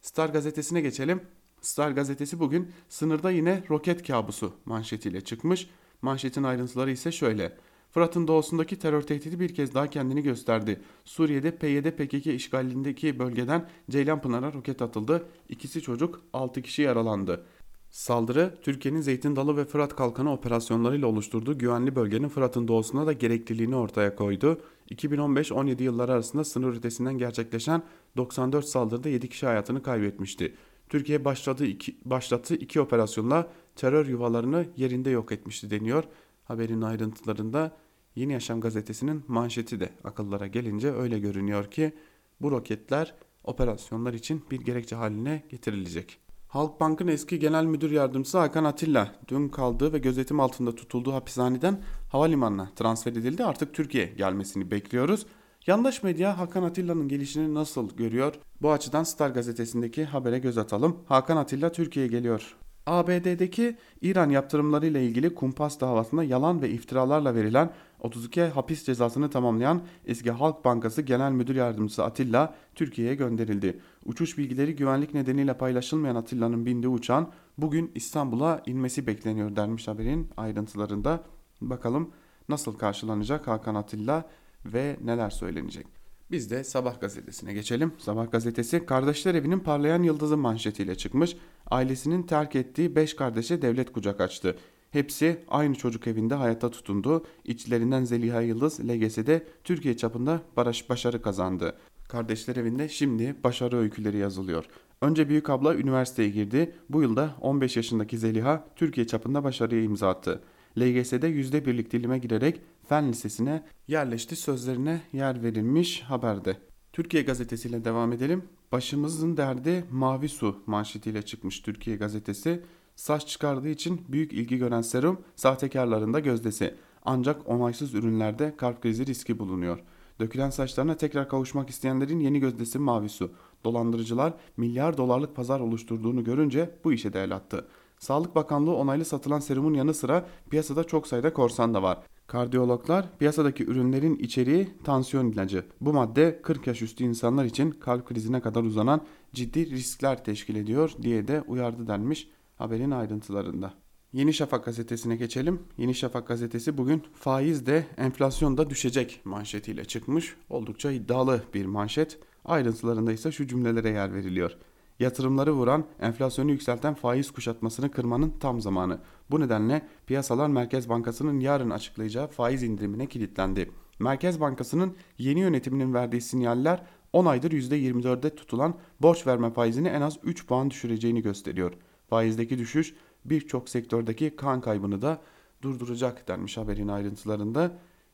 [0.00, 1.22] Star gazetesine geçelim.
[1.60, 5.68] Star gazetesi bugün sınırda yine roket kabusu manşetiyle çıkmış.
[6.02, 7.56] Manşetin ayrıntıları ise şöyle.
[7.90, 10.80] Fırat'ın doğusundaki terör tehdidi bir kez daha kendini gösterdi.
[11.04, 15.26] Suriye'de PYD PKK işgalindeki bölgeden Ceylanpınar'a roket atıldı.
[15.48, 17.46] İkisi çocuk, 6 kişi yaralandı.
[17.90, 23.76] Saldırı, Türkiye'nin Zeytin Dalı ve Fırat Kalkanı operasyonlarıyla oluşturduğu güvenli bölgenin Fırat'ın doğusuna da gerekliliğini
[23.76, 24.60] ortaya koydu.
[24.90, 27.82] 2015-17 yılları arasında sınır ötesinden gerçekleşen
[28.16, 30.54] 94 saldırıda 7 kişi hayatını kaybetmişti.
[30.88, 36.04] Türkiye başladığı iki, başlattığı iki operasyonla terör yuvalarını yerinde yok etmişti deniyor.
[36.44, 37.76] Haberin ayrıntılarında
[38.16, 41.92] Yeni Yaşam gazetesinin manşeti de akıllara gelince öyle görünüyor ki
[42.40, 46.18] bu roketler operasyonlar için bir gerekçe haline getirilecek.
[46.48, 52.70] Halkbank'ın eski genel müdür yardımcısı Hakan Atilla dün kaldığı ve gözetim altında tutulduğu hapishaneden havalimanına
[52.76, 53.44] transfer edildi.
[53.44, 55.26] Artık Türkiye gelmesini bekliyoruz.
[55.66, 58.34] Yandaş medya Hakan Atilla'nın gelişini nasıl görüyor?
[58.62, 60.96] Bu açıdan Star gazetesindeki habere göz atalım.
[61.06, 62.56] Hakan Atilla Türkiye'ye geliyor.
[62.86, 70.30] ABD'deki İran yaptırımlarıyla ilgili kumpas davasında yalan ve iftiralarla verilen 32 hapis cezasını tamamlayan eski
[70.30, 73.80] Halk Bankası Genel Müdür Yardımcısı Atilla Türkiye'ye gönderildi.
[74.04, 81.22] Uçuş bilgileri güvenlik nedeniyle paylaşılmayan Atilla'nın bindiği uçağın bugün İstanbul'a inmesi bekleniyor denmiş haberin ayrıntılarında.
[81.60, 82.10] Bakalım
[82.48, 84.24] nasıl karşılanacak Hakan Atilla
[84.64, 85.99] ve neler söylenecek.
[86.30, 87.92] Biz de Sabah gazetesine geçelim.
[87.98, 91.36] Sabah gazetesi kardeşler evinin parlayan yıldızı manşetiyle çıkmış.
[91.70, 94.56] Ailesinin terk ettiği 5 kardeşe devlet kucak açtı.
[94.90, 97.26] Hepsi aynı çocuk evinde hayata tutundu.
[97.44, 100.40] İçlerinden Zeliha Yıldız LGS'de Türkiye çapında
[100.88, 101.76] başarı kazandı.
[102.08, 104.64] Kardeşler evinde şimdi başarı öyküleri yazılıyor.
[105.02, 106.74] Önce büyük abla üniversiteye girdi.
[106.88, 110.40] Bu yılda 15 yaşındaki Zeliha Türkiye çapında başarıya imza attı.
[110.78, 112.60] LGS'de %1'lik dilime girerek
[112.90, 116.56] Fen Lisesi'ne yerleşti sözlerine yer verilmiş haberde.
[116.92, 118.44] Türkiye gazetesiyle devam edelim.
[118.72, 122.62] Başımızın derdi mavi su manşetiyle çıkmış Türkiye gazetesi.
[122.96, 126.74] Saç çıkardığı için büyük ilgi gören serum sahtekarların da gözdesi.
[127.04, 129.78] Ancak onaysız ürünlerde kalp krizi riski bulunuyor.
[130.20, 133.32] Dökülen saçlarına tekrar kavuşmak isteyenlerin yeni gözdesi mavi su.
[133.64, 137.66] Dolandırıcılar milyar dolarlık pazar oluşturduğunu görünce bu işe de el attı.
[137.98, 141.98] Sağlık Bakanlığı onaylı satılan serumun yanı sıra piyasada çok sayıda korsan da var.
[142.30, 145.64] Kardiyologlar piyasadaki ürünlerin içeriği tansiyon ilacı.
[145.80, 150.92] Bu madde 40 yaş üstü insanlar için kalp krizine kadar uzanan ciddi riskler teşkil ediyor
[151.02, 153.74] diye de uyardı denmiş haberin ayrıntılarında.
[154.12, 155.62] Yeni Şafak gazetesine geçelim.
[155.78, 160.36] Yeni Şafak gazetesi bugün faiz de enflasyon da düşecek manşetiyle çıkmış.
[160.50, 162.18] Oldukça iddialı bir manşet.
[162.44, 164.56] Ayrıntılarında ise şu cümlelere yer veriliyor.
[165.00, 168.98] Yatırımları vuran, enflasyonu yükselten faiz kuşatmasını kırmanın tam zamanı.
[169.30, 173.70] Bu nedenle piyasalar Merkez Bankası'nın yarın açıklayacağı faiz indirimine kilitlendi.
[173.98, 176.82] Merkez Bankası'nın yeni yönetiminin verdiği sinyaller
[177.12, 181.72] 10 aydır %24'de tutulan borç verme faizini en az 3 puan düşüreceğini gösteriyor.
[182.10, 185.20] Faizdeki düşüş birçok sektördeki kan kaybını da
[185.62, 187.72] durduracak denmiş haberin ayrıntılarında.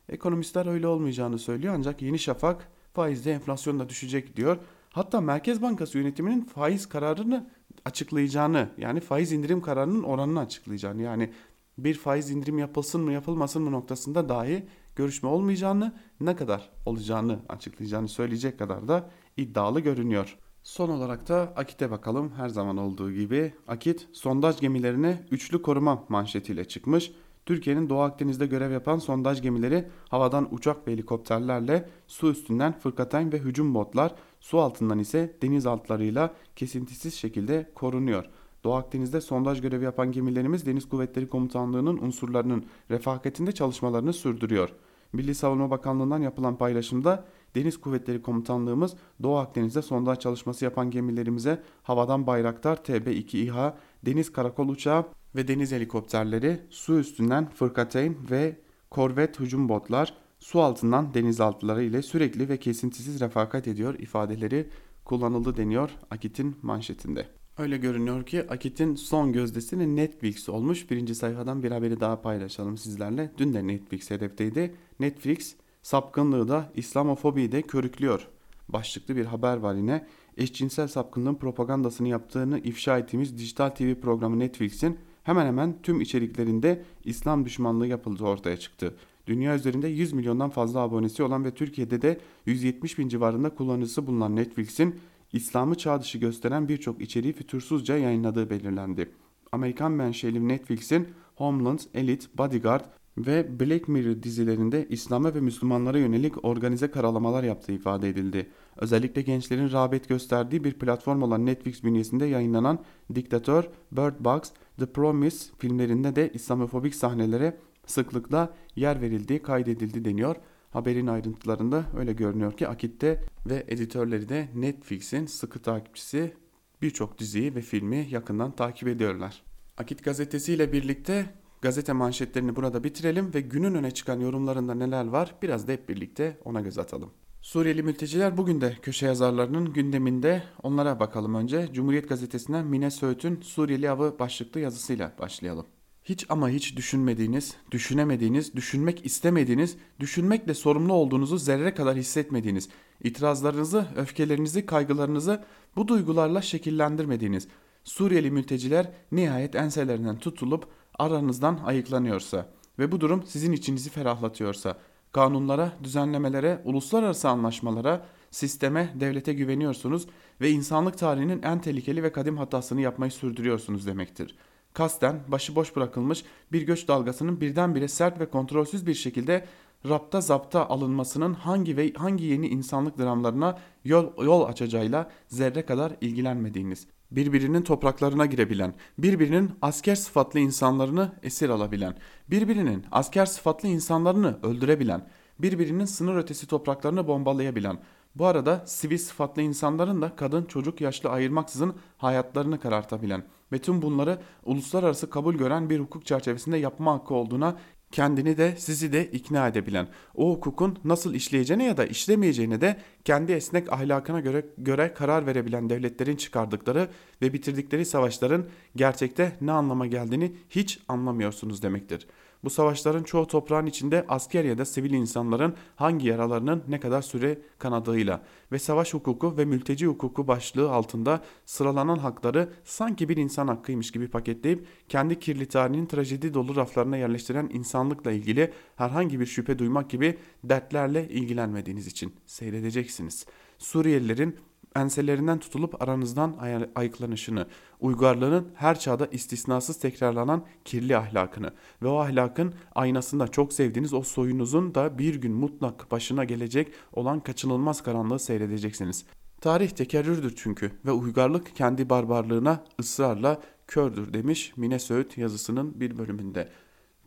[0.08, 4.58] Ekonomistler öyle olmayacağını söylüyor ancak Yeni Şafak faizde enflasyon da düşecek diyor.
[4.96, 7.50] Hatta Merkez Bankası yönetiminin faiz kararını
[7.84, 11.32] açıklayacağını yani faiz indirim kararının oranını açıklayacağını yani
[11.78, 18.08] bir faiz indirim yapılsın mı yapılmasın mı noktasında dahi görüşme olmayacağını ne kadar olacağını açıklayacağını
[18.08, 20.38] söyleyecek kadar da iddialı görünüyor.
[20.62, 23.54] Son olarak da Akit'e bakalım her zaman olduğu gibi.
[23.68, 27.12] Akit sondaj gemilerine üçlü koruma manşetiyle çıkmış.
[27.46, 33.38] Türkiye'nin Doğu Akdeniz'de görev yapan sondaj gemileri havadan uçak ve helikopterlerle su üstünden fırkateyn ve
[33.38, 38.24] hücum botlar, su altından ise deniz altlarıyla kesintisiz şekilde korunuyor.
[38.64, 44.70] Doğu Akdeniz'de sondaj görevi yapan gemilerimiz Deniz Kuvvetleri Komutanlığı'nın unsurlarının refakatinde çalışmalarını sürdürüyor.
[45.12, 52.26] Milli Savunma Bakanlığı'ndan yapılan paylaşımda Deniz Kuvvetleri Komutanlığımız Doğu Akdeniz'de sondaj çalışması yapan gemilerimize havadan
[52.26, 58.56] Bayraktar TB2 İHA, deniz karakol uçağı ve deniz helikopterleri, su üstünden fırkateyn ve
[58.90, 60.14] korvet hücum botlar,
[60.46, 64.68] su altından denizaltıları ile sürekli ve kesintisiz refakat ediyor ifadeleri
[65.04, 67.26] kullanıldı deniyor Akit'in manşetinde.
[67.58, 70.90] Öyle görünüyor ki Akit'in son gözdesini Netflix olmuş.
[70.90, 73.32] Birinci sayfadan bir haberi daha paylaşalım sizlerle.
[73.38, 74.74] Dün de Netflix hedefteydi.
[75.00, 78.28] Netflix sapkınlığı da İslamofobiyi de körüklüyor.
[78.68, 80.06] Başlıklı bir haber var yine.
[80.36, 87.44] Eşcinsel sapkınlığın propagandasını yaptığını ifşa ettiğimiz dijital TV programı Netflix'in hemen hemen tüm içeriklerinde İslam
[87.44, 88.94] düşmanlığı yapıldığı ortaya çıktı.
[89.26, 94.36] Dünya üzerinde 100 milyondan fazla abonesi olan ve Türkiye'de de 170 bin civarında kullanıcısı bulunan
[94.36, 95.00] Netflix'in
[95.32, 99.10] İslam'ı çağ dışı gösteren birçok içeriği fütursuzca yayınladığı belirlendi.
[99.52, 102.84] Amerikan menşeli Netflix'in Homeland, Elite, Bodyguard
[103.18, 108.50] ve Black Mirror dizilerinde İslam'a ve Müslümanlara yönelik organize karalamalar yaptığı ifade edildi.
[108.76, 112.78] Özellikle gençlerin rağbet gösterdiği bir platform olan Netflix bünyesinde yayınlanan
[113.14, 114.40] Diktatör, Bird Box,
[114.78, 120.36] The Promise filmlerinde de İslamofobik sahnelere sıklıkla yer verildiği kaydedildi deniyor.
[120.70, 126.34] Haberin ayrıntılarında öyle görünüyor ki Akit'te ve editörleri de Netflix'in sıkı takipçisi
[126.82, 129.42] birçok diziyi ve filmi yakından takip ediyorlar.
[129.78, 131.26] Akit gazetesiyle birlikte
[131.62, 136.38] gazete manşetlerini burada bitirelim ve günün öne çıkan yorumlarında neler var biraz da hep birlikte
[136.44, 137.10] ona göz atalım.
[137.42, 141.68] Suriyeli mülteciler bugün de köşe yazarlarının gündeminde onlara bakalım önce.
[141.72, 145.66] Cumhuriyet gazetesinden Mine Söğüt'ün Suriyeli avı başlıklı yazısıyla başlayalım.
[146.08, 152.68] Hiç ama hiç düşünmediğiniz, düşünemediğiniz, düşünmek istemediğiniz, düşünmekle sorumlu olduğunuzu zerre kadar hissetmediğiniz,
[153.04, 155.44] itirazlarınızı, öfkelerinizi, kaygılarınızı
[155.76, 157.48] bu duygularla şekillendirmediğiniz
[157.84, 160.66] Suriyeli mülteciler nihayet enselerinden tutulup
[160.98, 164.78] aranızdan ayıklanıyorsa ve bu durum sizin içinizi ferahlatıyorsa,
[165.12, 170.06] kanunlara, düzenlemelere, uluslararası anlaşmalara, sisteme, devlete güveniyorsunuz
[170.40, 176.62] ve insanlık tarihinin en tehlikeli ve kadim hatasını yapmayı sürdürüyorsunuz demektir.'' Kasten başıboş bırakılmış bir
[176.62, 179.46] göç dalgasının birdenbire sert ve kontrolsüz bir şekilde
[179.88, 186.86] rapta zapta alınmasının hangi ve hangi yeni insanlık dramlarına yol, yol açacağıyla zerre kadar ilgilenmediğiniz,
[187.10, 191.96] birbirinin topraklarına girebilen, birbirinin asker sıfatlı insanlarını esir alabilen,
[192.30, 195.08] birbirinin asker sıfatlı insanlarını öldürebilen,
[195.38, 197.78] birbirinin sınır ötesi topraklarını bombalayabilen,
[198.14, 204.18] bu arada sivil sıfatlı insanların da kadın çocuk yaşlı ayırmaksızın hayatlarını karartabilen ve tüm bunları
[204.44, 207.56] uluslararası kabul gören bir hukuk çerçevesinde yapma hakkı olduğuna
[207.92, 213.32] kendini de sizi de ikna edebilen, o hukukun nasıl işleyeceğine ya da işlemeyeceğine de kendi
[213.32, 216.88] esnek ahlakına göre, göre karar verebilen devletlerin çıkardıkları
[217.22, 222.06] ve bitirdikleri savaşların gerçekte ne anlama geldiğini hiç anlamıyorsunuz demektir.
[222.44, 227.38] Bu savaşların çoğu toprağın içinde asker ya da sivil insanların hangi yaralarının ne kadar süre
[227.58, 228.22] kanadığıyla
[228.52, 234.08] ve savaş hukuku ve mülteci hukuku başlığı altında sıralanan hakları sanki bir insan hakkıymış gibi
[234.08, 240.18] paketleyip kendi kirli tarihinin trajedi dolu raflarına yerleştiren insanlıkla ilgili herhangi bir şüphe duymak gibi
[240.44, 243.26] dertlerle ilgilenmediğiniz için seyredeceksiniz.
[243.58, 244.36] Suriyelilerin
[244.76, 247.46] enselerinden tutulup aranızdan ay ayıklanışını,
[247.80, 251.50] uygarlığın her çağda istisnasız tekrarlanan kirli ahlakını
[251.82, 257.20] ve o ahlakın aynasında çok sevdiğiniz o soyunuzun da bir gün mutlak başına gelecek olan
[257.20, 259.04] kaçınılmaz karanlığı seyredeceksiniz.
[259.40, 266.48] Tarih tekerrürdür çünkü ve uygarlık kendi barbarlığına ısrarla kördür demiş Mine Söğüt yazısının bir bölümünde.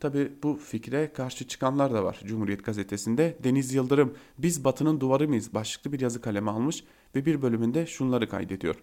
[0.00, 3.38] Tabi bu fikre karşı çıkanlar da var Cumhuriyet gazetesinde.
[3.44, 8.28] Deniz Yıldırım biz batının duvarı mıyız başlıklı bir yazı kaleme almış ve bir bölümünde şunları
[8.28, 8.76] kaydediyor.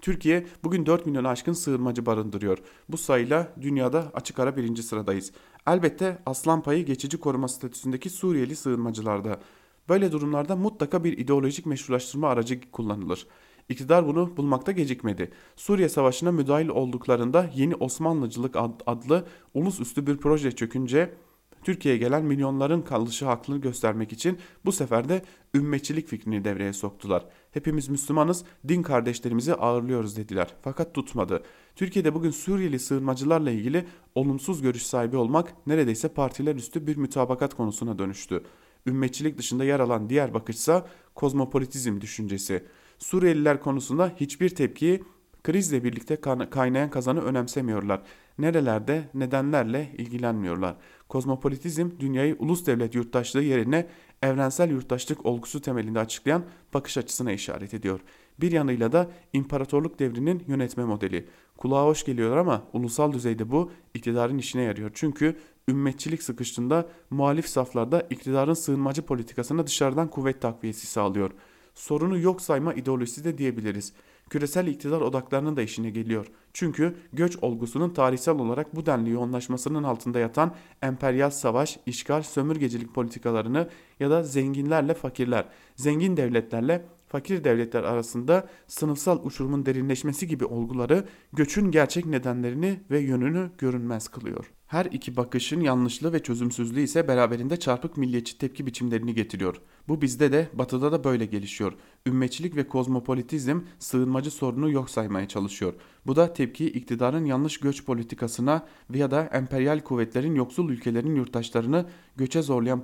[0.00, 2.58] Türkiye bugün 4 milyon aşkın sığınmacı barındırıyor.
[2.88, 5.32] Bu sayıyla dünyada açık ara birinci sıradayız.
[5.66, 9.40] Elbette aslan payı geçici koruma statüsündeki Suriyeli sığınmacılarda.
[9.88, 13.26] Böyle durumlarda mutlaka bir ideolojik meşrulaştırma aracı kullanılır.
[13.68, 15.30] İktidar bunu bulmakta gecikmedi.
[15.56, 18.56] Suriye Savaşı'na müdahil olduklarında yeni Osmanlıcılık
[18.86, 21.14] adlı ulusüstü bir proje çökünce
[21.62, 25.22] Türkiye'ye gelen milyonların kalışı hakkını göstermek için bu sefer de
[25.54, 27.26] ümmetçilik fikrini devreye soktular.
[27.50, 30.54] Hepimiz Müslümanız, din kardeşlerimizi ağırlıyoruz dediler.
[30.62, 31.42] Fakat tutmadı.
[31.76, 37.98] Türkiye'de bugün Suriyeli sığınmacılarla ilgili olumsuz görüş sahibi olmak neredeyse partiler üstü bir mütabakat konusuna
[37.98, 38.42] dönüştü.
[38.86, 42.64] Ümmetçilik dışında yer alan diğer bakışsa kozmopolitizm düşüncesi.
[42.98, 45.02] Suriyeliler konusunda hiçbir tepkiyi
[45.44, 46.20] krizle birlikte
[46.50, 48.02] kaynayan kazanı önemsemiyorlar.
[48.38, 50.76] Nerelerde nedenlerle ilgilenmiyorlar.
[51.12, 53.86] Kozmopolitizm dünyayı ulus devlet yurttaşlığı yerine
[54.22, 56.44] evrensel yurttaşlık olgusu temelinde açıklayan
[56.74, 58.00] bakış açısına işaret ediyor.
[58.40, 61.28] Bir yanıyla da imparatorluk devrinin yönetme modeli.
[61.56, 64.90] Kulağa hoş geliyor ama ulusal düzeyde bu iktidarın işine yarıyor.
[64.94, 65.36] Çünkü
[65.68, 71.30] ümmetçilik sıkıştığında muhalif saflarda iktidarın sığınmacı politikasına dışarıdan kuvvet takviyesi sağlıyor.
[71.74, 73.92] Sorunu yok sayma ideolojisi de diyebiliriz
[74.32, 76.26] küresel iktidar odaklarının da işine geliyor.
[76.52, 83.68] Çünkü göç olgusunun tarihsel olarak bu denli yoğunlaşmasının altında yatan emperyal savaş, işgal, sömürgecilik politikalarını
[84.00, 85.44] ya da zenginlerle fakirler,
[85.76, 93.50] zengin devletlerle fakir devletler arasında sınıfsal uçurumun derinleşmesi gibi olguları göçün gerçek nedenlerini ve yönünü
[93.58, 94.50] görünmez kılıyor.
[94.72, 99.60] Her iki bakışın yanlışlığı ve çözümsüzlüğü ise beraberinde çarpık milliyetçi tepki biçimlerini getiriyor.
[99.88, 101.72] Bu bizde de batıda da böyle gelişiyor.
[102.06, 105.74] Ümmetçilik ve kozmopolitizm sığınmacı sorunu yok saymaya çalışıyor.
[106.06, 112.42] Bu da tepkiyi iktidarın yanlış göç politikasına veya da emperyal kuvvetlerin yoksul ülkelerin yurttaşlarını göçe
[112.42, 112.82] zorlayan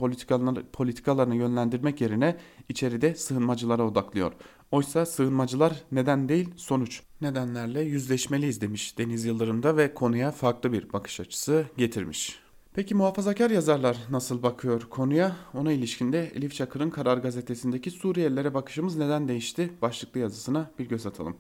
[0.73, 2.37] politikalarını yönlendirmek yerine
[2.69, 4.33] içeride sığınmacılara odaklıyor.
[4.71, 10.93] Oysa sığınmacılar neden değil sonuç nedenlerle yüzleşmeliyiz demiş Deniz Yıldırım da ve konuya farklı bir
[10.93, 12.39] bakış açısı getirmiş.
[12.75, 15.37] Peki muhafazakar yazarlar nasıl bakıyor konuya?
[15.55, 19.71] Ona ilişkinde Elif Çakır'ın Karar Gazetesi'ndeki Suriyelilere bakışımız neden değişti?
[19.83, 21.37] Başlıklı yazısına bir göz atalım.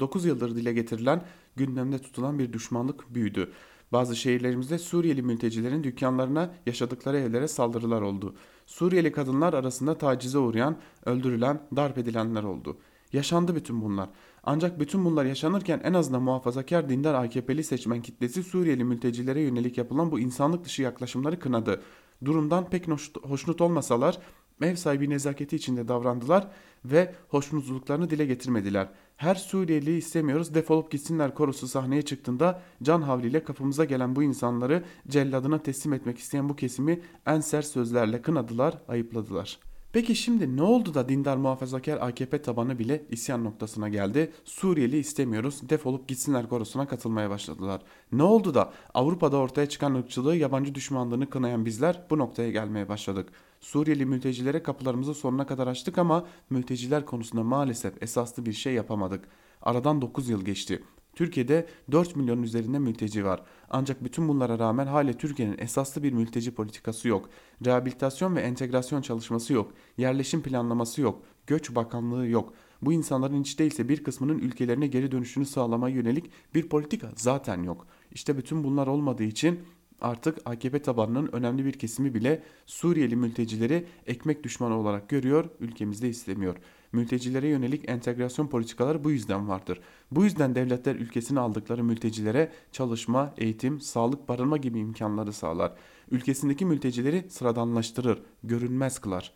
[0.00, 1.24] 9 yıldır dile getirilen,
[1.56, 3.52] gündemde tutulan bir düşmanlık büyüdü.
[3.92, 8.34] Bazı şehirlerimizde Suriyeli mültecilerin dükkanlarına, yaşadıkları evlere saldırılar oldu.
[8.66, 12.76] Suriyeli kadınlar arasında tacize uğrayan, öldürülen, darp edilenler oldu.
[13.12, 14.08] Yaşandı bütün bunlar.
[14.46, 20.10] Ancak bütün bunlar yaşanırken en azından muhafazakar dindar AKP'li seçmen kitlesi Suriyeli mültecilere yönelik yapılan
[20.10, 21.82] bu insanlık dışı yaklaşımları kınadı.
[22.24, 22.88] Durumdan pek
[23.22, 24.18] hoşnut olmasalar
[24.62, 26.48] ev sahibi nezaketi içinde davrandılar
[26.84, 28.88] ve hoşnutsuzluklarını dile getirmediler.
[29.16, 35.62] Her Suriyeliyi istemiyoruz defolup gitsinler korusu sahneye çıktığında can havliyle kapımıza gelen bu insanları celladına
[35.62, 41.08] teslim etmek isteyen bu kesimi en sert sözlerle kınadılar, ayıpladılar.'' Peki şimdi ne oldu da
[41.08, 44.32] dindar muhafazakar AKP tabanı bile isyan noktasına geldi?
[44.44, 47.82] Suriyeli istemiyoruz defolup gitsinler korusuna katılmaya başladılar.
[48.12, 53.28] Ne oldu da Avrupa'da ortaya çıkan ırkçılığı yabancı düşmanlığını kınayan bizler bu noktaya gelmeye başladık.
[53.60, 59.24] Suriyeli mültecilere kapılarımızı sonuna kadar açtık ama mülteciler konusunda maalesef esaslı bir şey yapamadık.
[59.62, 60.82] Aradan 9 yıl geçti.
[61.14, 63.42] Türkiye'de 4 milyonun üzerinde mülteci var.
[63.70, 67.28] Ancak bütün bunlara rağmen hala Türkiye'nin esaslı bir mülteci politikası yok.
[67.64, 69.72] Rehabilitasyon ve entegrasyon çalışması yok.
[69.96, 71.22] Yerleşim planlaması yok.
[71.46, 72.52] Göç bakanlığı yok.
[72.82, 77.86] Bu insanların hiç değilse bir kısmının ülkelerine geri dönüşünü sağlamaya yönelik bir politika zaten yok.
[78.12, 79.60] İşte bütün bunlar olmadığı için
[80.00, 86.56] Artık AKP tabanının önemli bir kesimi bile Suriyeli mültecileri ekmek düşmanı olarak görüyor, ülkemizde istemiyor.
[86.94, 89.80] Mültecilere yönelik entegrasyon politikaları bu yüzden vardır.
[90.10, 95.72] Bu yüzden devletler ülkesine aldıkları mültecilere çalışma, eğitim, sağlık, barınma gibi imkanları sağlar.
[96.10, 99.32] Ülkesindeki mültecileri sıradanlaştırır, görünmez kılar.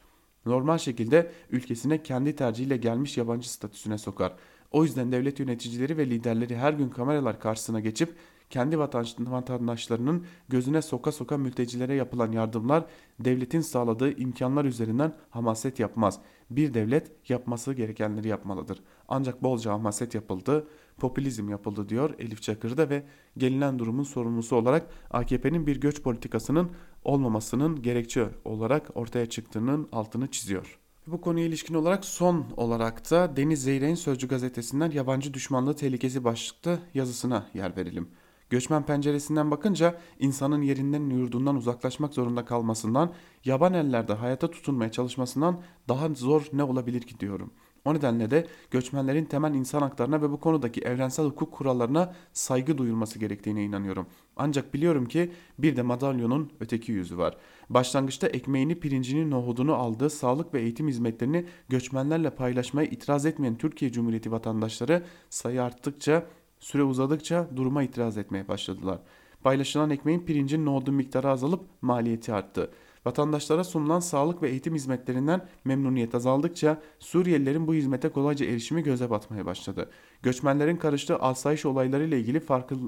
[0.46, 4.36] Normal şekilde ülkesine kendi tercihiyle gelmiş yabancı statüsüne sokar.
[4.70, 8.14] O yüzden devlet yöneticileri ve liderleri her gün kameralar karşısına geçip
[8.50, 12.84] kendi vatandaşlarının gözüne soka soka mültecilere yapılan yardımlar
[13.20, 16.20] devletin sağladığı imkanlar üzerinden hamaset yapmaz.
[16.50, 18.82] Bir devlet yapması gerekenleri yapmalıdır.
[19.08, 20.66] Ancak bolca hamaset yapıldı,
[20.98, 23.02] popülizm yapıldı diyor Elif Çakır'da ve
[23.36, 26.70] gelinen durumun sorumlusu olarak AKP'nin bir göç politikasının
[27.04, 30.78] olmamasının gerekçe olarak ortaya çıktığının altını çiziyor.
[31.06, 36.78] Bu konuya ilişkin olarak son olarak da Deniz Zeyrek'in Sözcü gazetesinden yabancı düşmanlığı tehlikesi başlıklı
[36.94, 38.08] yazısına yer verelim.
[38.50, 43.12] Göçmen penceresinden bakınca insanın yerinden yurdundan uzaklaşmak zorunda kalmasından,
[43.44, 47.50] yaban ellerde hayata tutunmaya çalışmasından daha zor ne olabilir ki diyorum.
[47.84, 53.18] O nedenle de göçmenlerin temel insan haklarına ve bu konudaki evrensel hukuk kurallarına saygı duyulması
[53.18, 54.06] gerektiğine inanıyorum.
[54.36, 57.36] Ancak biliyorum ki bir de madalyonun öteki yüzü var.
[57.70, 64.32] Başlangıçta ekmeğini, pirincini, nohudunu aldığı sağlık ve eğitim hizmetlerini göçmenlerle paylaşmaya itiraz etmeyen Türkiye Cumhuriyeti
[64.32, 66.26] vatandaşları sayı arttıkça
[66.60, 68.98] Süre uzadıkça duruma itiraz etmeye başladılar.
[69.42, 72.70] Paylaşılan ekmeğin pirincin nohudun miktarı azalıp maliyeti arttı.
[73.06, 79.46] Vatandaşlara sunulan sağlık ve eğitim hizmetlerinden memnuniyet azaldıkça Suriyelilerin bu hizmete kolayca erişimi göze batmaya
[79.46, 79.90] başladı.
[80.22, 82.40] Göçmenlerin karıştığı asayiş olaylarıyla ilgili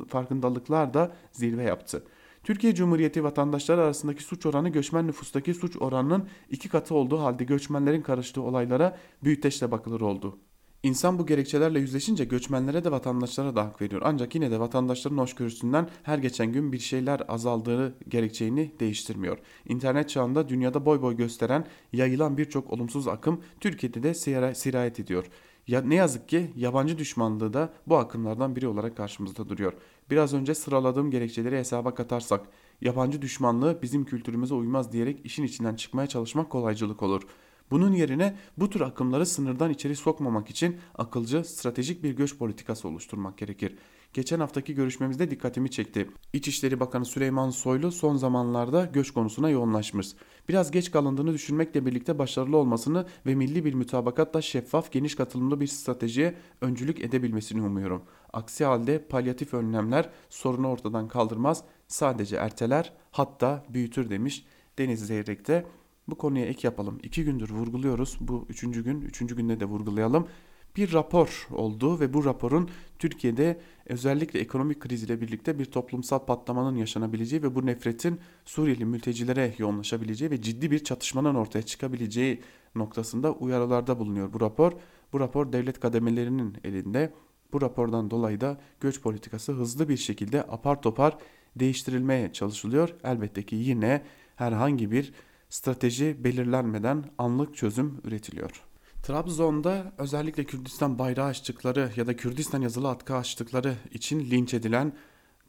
[0.09, 2.03] farkındalıklar da zirve yaptı.
[2.45, 8.03] Türkiye Cumhuriyeti vatandaşları arasındaki suç oranı göçmen nüfustaki suç oranının iki katı olduğu halde göçmenlerin
[8.03, 10.39] karıştığı olaylara büyüteçle bakılır oldu.
[10.83, 14.03] İnsan bu gerekçelerle yüzleşince göçmenlere de vatandaşlara da hak veriyor.
[14.05, 19.39] Ancak yine de vatandaşların hoşgörüsünden her geçen gün bir şeyler azaldığı gerekçeğini değiştirmiyor.
[19.69, 24.15] İnternet çağında dünyada boy boy gösteren, yayılan birçok olumsuz akım Türkiye'de de
[24.55, 25.27] sirayet ediyor.
[25.67, 29.73] Ya, ne yazık ki yabancı düşmanlığı da bu akımlardan biri olarak karşımızda duruyor.
[30.11, 32.47] Biraz önce sıraladığım gerekçeleri hesaba katarsak
[32.81, 37.23] yabancı düşmanlığı bizim kültürümüze uymaz diyerek işin içinden çıkmaya çalışmak kolaycılık olur.
[37.71, 43.39] Bunun yerine bu tür akımları sınırdan içeri sokmamak için akılcı, stratejik bir göç politikası oluşturmak
[43.39, 43.77] gerekir.
[44.13, 46.11] Geçen haftaki görüşmemizde dikkatimi çekti.
[46.33, 50.09] İçişleri Bakanı Süleyman Soylu son zamanlarda göç konusuna yoğunlaşmış.
[50.49, 55.67] Biraz geç kalındığını düşünmekle birlikte başarılı olmasını ve milli bir mütabakatla şeffaf, geniş katılımlı bir
[55.67, 58.03] stratejiye öncülük edebilmesini umuyorum.
[58.33, 64.45] Aksi halde palyatif önlemler sorunu ortadan kaldırmaz, sadece erteler hatta büyütür demiş
[64.79, 65.67] Deniz Zeyrek'te.
[66.11, 66.99] Bu konuya ek yapalım.
[67.03, 68.19] İki gündür vurguluyoruz.
[68.21, 70.29] Bu üçüncü gün, üçüncü günde de vurgulayalım.
[70.77, 76.77] Bir rapor oldu ve bu raporun Türkiye'de özellikle ekonomik kriz ile birlikte bir toplumsal patlamanın
[76.77, 82.41] yaşanabileceği ve bu nefretin Suriyeli mültecilere yoğunlaşabileceği ve ciddi bir çatışmanın ortaya çıkabileceği
[82.75, 84.73] noktasında uyarılarda bulunuyor bu rapor.
[85.13, 87.13] Bu rapor devlet kademelerinin elinde.
[87.53, 91.19] Bu rapordan dolayı da göç politikası hızlı bir şekilde apar topar
[91.57, 92.95] değiştirilmeye çalışılıyor.
[93.05, 94.03] Elbette ki yine
[94.37, 95.13] herhangi bir
[95.51, 98.63] strateji belirlenmeden anlık çözüm üretiliyor.
[99.03, 104.93] Trabzon'da özellikle Kürdistan bayrağı açtıkları ya da Kürdistan yazılı atkı açtıkları için linç edilen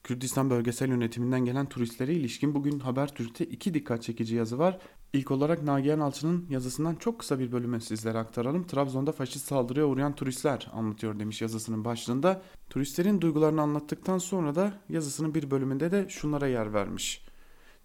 [0.04, 4.80] Kürdistan bölgesel yönetiminden gelen turistlere ilişkin bugün Habertürk'te iki dikkat çekici yazı var.
[5.14, 8.68] İlk olarak Nagihan Alçı'nın yazısından çok kısa bir bölümü sizlere aktaralım.
[8.68, 12.41] Trabzon'da faşist saldırıya uğrayan turistler anlatıyor demiş yazısının başlığında.
[12.70, 17.26] Turistlerin duygularını anlattıktan sonra da yazısının bir bölümünde de şunlara yer vermiş.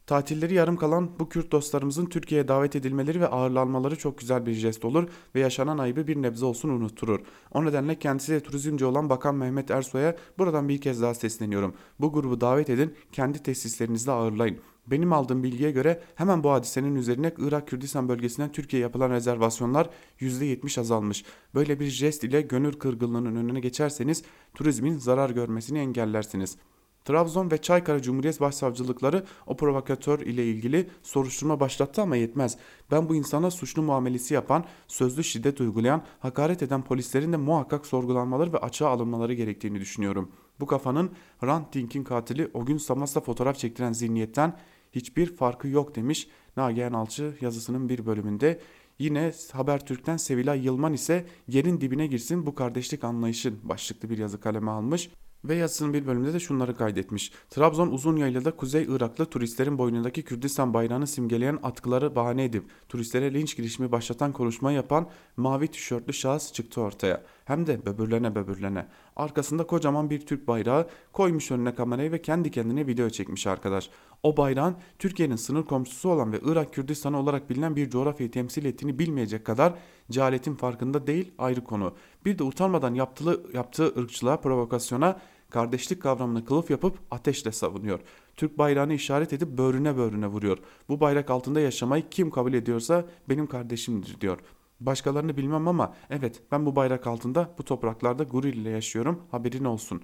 [0.06, 4.84] Tatilleri yarım kalan bu Kürt dostlarımızın Türkiye'ye davet edilmeleri ve ağırlanmaları çok güzel bir jest
[4.84, 7.20] olur ve yaşanan ayıbı bir nebze olsun unutturur.
[7.52, 11.74] O nedenle kendisiyle turizmci olan Bakan Mehmet Ersoy'a buradan bir kez daha sesleniyorum.
[12.00, 14.58] Bu grubu davet edin, kendi tesislerinizde ağırlayın.
[14.86, 19.90] Benim aldığım bilgiye göre hemen bu hadisenin üzerine Irak Kürdistan bölgesinden Türkiye'ye yapılan rezervasyonlar
[20.20, 21.24] %70 azalmış.
[21.54, 24.22] Böyle bir jest ile gönül kırgınlığının önüne geçerseniz
[24.54, 26.75] turizmin zarar görmesini engellersiniz.''
[27.06, 32.56] Trabzon ve Çaykara Cumhuriyet Başsavcılıkları o provokatör ile ilgili soruşturma başlattı ama yetmez.
[32.90, 38.52] Ben bu insana suçlu muamelesi yapan, sözlü şiddet uygulayan, hakaret eden polislerin de muhakkak sorgulanmaları
[38.52, 40.32] ve açığa alınmaları gerektiğini düşünüyorum.
[40.60, 41.10] Bu kafanın
[41.44, 44.56] Rand Dink'in katili o gün Samas'la fotoğraf çektiren zihniyetten
[44.92, 48.60] hiçbir farkı yok demiş Nagihan Alçı yazısının bir bölümünde.
[48.98, 54.70] Yine Habertürk'ten Sevilay Yılman ise yerin dibine girsin bu kardeşlik anlayışın başlıklı bir yazı kaleme
[54.70, 55.10] almış.
[55.48, 57.32] Ve yazısının bir bölümünde de şunları kaydetmiş.
[57.50, 63.56] Trabzon uzun yaylada Kuzey Iraklı turistlerin boynundaki Kürdistan bayrağını simgeleyen atkıları bahane edip turistlere linç
[63.56, 67.22] girişimi başlatan konuşma yapan mavi tişörtlü şahıs çıktı ortaya.
[67.44, 68.86] Hem de böbürlene böbürlene.
[69.16, 73.90] Arkasında kocaman bir Türk bayrağı koymuş önüne kamerayı ve kendi kendine video çekmiş arkadaş.
[74.22, 78.98] O bayrağın Türkiye'nin sınır komşusu olan ve Irak Kürdistanı olarak bilinen bir coğrafyayı temsil ettiğini
[78.98, 79.74] bilmeyecek kadar
[80.10, 81.94] cehaletin farkında değil ayrı konu.
[82.24, 85.20] Bir de utanmadan yaptığı, yaptığı ırkçılığa, provokasyona
[85.50, 88.00] kardeşlik kavramını kılıf yapıp ateşle savunuyor.
[88.36, 90.58] Türk bayrağını işaret edip böğrüne böğrüne vuruyor.
[90.88, 94.38] Bu bayrak altında yaşamayı kim kabul ediyorsa benim kardeşimdir diyor.
[94.80, 100.02] Başkalarını bilmem ama evet ben bu bayrak altında bu topraklarda gurur ile yaşıyorum haberin olsun.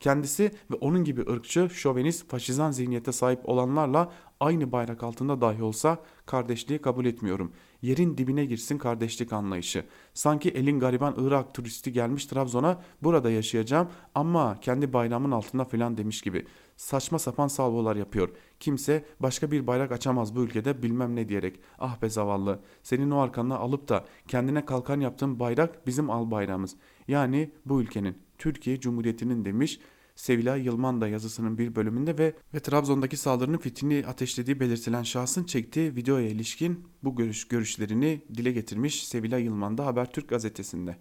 [0.00, 5.98] Kendisi ve onun gibi ırkçı, şovenist, faşizan zihniyete sahip olanlarla aynı bayrak altında dahi olsa
[6.26, 7.52] kardeşliği kabul etmiyorum.
[7.82, 9.84] Yerin dibine girsin kardeşlik anlayışı.
[10.14, 16.22] Sanki elin gariban Irak turisti gelmiş Trabzon'a burada yaşayacağım ama kendi bayrağımın altında filan demiş
[16.22, 16.46] gibi.
[16.76, 18.28] Saçma sapan salvolar yapıyor.
[18.60, 21.60] Kimse başka bir bayrak açamaz bu ülkede bilmem ne diyerek.
[21.78, 26.76] Ah be zavallı senin o arkanına alıp da kendine kalkan yaptığın bayrak bizim al bayrağımız.
[27.08, 29.80] Yani bu ülkenin Türkiye Cumhuriyeti'nin demiş.
[30.20, 35.96] Sevilay Yılman da yazısının bir bölümünde ve, ve Trabzon'daki saldırının fitini ateşlediği belirtilen şahsın çektiği
[35.96, 40.96] videoya ilişkin bu görüş görüşlerini dile getirmiş Sevilay Yılman da Habertürk gazetesinde.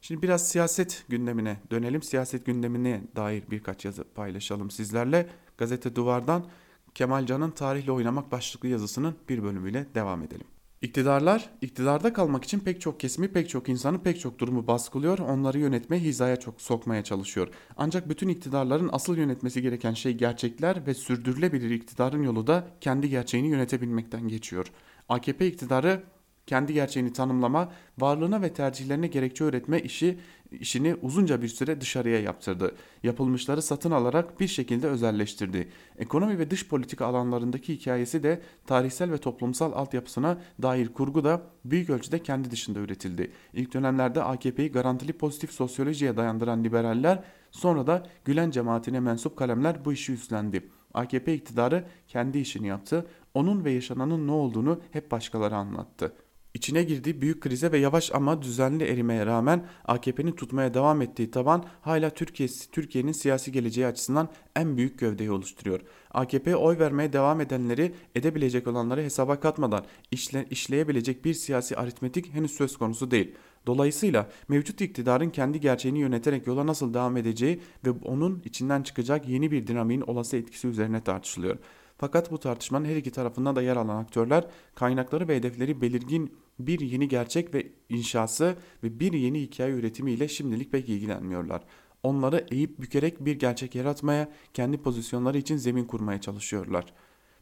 [0.00, 2.02] Şimdi biraz siyaset gündemine dönelim.
[2.02, 5.28] Siyaset gündemine dair birkaç yazı paylaşalım sizlerle.
[5.58, 6.46] Gazete Duvar'dan
[6.94, 10.46] Kemal Can'ın Tarihle Oynamak başlıklı yazısının bir bölümüyle devam edelim.
[10.82, 15.58] İktidarlar, iktidarda kalmak için pek çok kesimi, pek çok insanı, pek çok durumu baskılıyor, onları
[15.58, 17.48] yönetmeye, hizaya çok sokmaya çalışıyor.
[17.76, 23.48] Ancak bütün iktidarların asıl yönetmesi gereken şey gerçekler ve sürdürülebilir iktidarın yolu da kendi gerçeğini
[23.48, 24.72] yönetebilmekten geçiyor.
[25.08, 26.02] AKP iktidarı
[26.48, 30.18] kendi gerçeğini tanımlama, varlığına ve tercihlerine gerekçe öğretme işi
[30.50, 32.74] işini uzunca bir süre dışarıya yaptırdı.
[33.02, 35.68] Yapılmışları satın alarak bir şekilde özelleştirdi.
[35.98, 41.90] Ekonomi ve dış politika alanlarındaki hikayesi de tarihsel ve toplumsal altyapısına dair kurgu da büyük
[41.90, 43.32] ölçüde kendi dışında üretildi.
[43.52, 49.92] İlk dönemlerde AKP'yi garantili pozitif sosyolojiye dayandıran liberaller sonra da Gülen cemaatine mensup kalemler bu
[49.92, 50.70] işi üstlendi.
[50.94, 53.06] AKP iktidarı kendi işini yaptı.
[53.34, 56.12] Onun ve yaşananın ne olduğunu hep başkaları anlattı.
[56.58, 61.64] İçine girdiği büyük krize ve yavaş ama düzenli erimeye rağmen AKP'nin tutmaya devam ettiği taban
[61.80, 65.80] hala Türkiye Türkiye'nin siyasi geleceği açısından en büyük gövdeyi oluşturuyor.
[66.10, 72.50] AKP'ye oy vermeye devam edenleri edebilecek olanları hesaba katmadan işle, işleyebilecek bir siyasi aritmetik henüz
[72.50, 73.34] söz konusu değil.
[73.66, 79.50] Dolayısıyla mevcut iktidarın kendi gerçeğini yöneterek yola nasıl devam edeceği ve onun içinden çıkacak yeni
[79.50, 81.56] bir dinamiğin olası etkisi üzerine tartışılıyor.
[81.98, 86.80] Fakat bu tartışmanın her iki tarafında da yer alan aktörler kaynakları ve hedefleri belirgin bir
[86.80, 91.62] yeni gerçek ve inşası ve bir yeni hikaye üretimiyle şimdilik pek ilgilenmiyorlar.
[92.02, 96.84] Onları eğip bükerek bir gerçek yaratmaya, kendi pozisyonları için zemin kurmaya çalışıyorlar.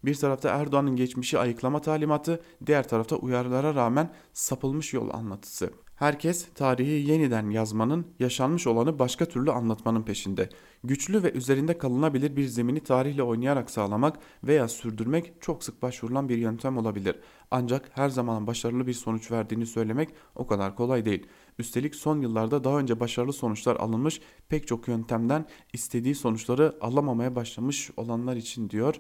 [0.05, 5.71] Bir tarafta Erdoğan'ın geçmişi ayıklama talimatı, diğer tarafta uyarılara rağmen sapılmış yol anlatısı.
[5.97, 10.49] Herkes tarihi yeniden yazmanın, yaşanmış olanı başka türlü anlatmanın peşinde.
[10.85, 16.39] Güçlü ve üzerinde kalınabilir bir zemini tarihle oynayarak sağlamak veya sürdürmek çok sık başvurulan bir
[16.39, 17.17] yöntem olabilir.
[17.51, 21.27] Ancak her zaman başarılı bir sonuç verdiğini söylemek o kadar kolay değil.
[21.59, 27.91] Üstelik son yıllarda daha önce başarılı sonuçlar alınmış pek çok yöntemden istediği sonuçları alamamaya başlamış
[27.97, 28.95] olanlar için diyor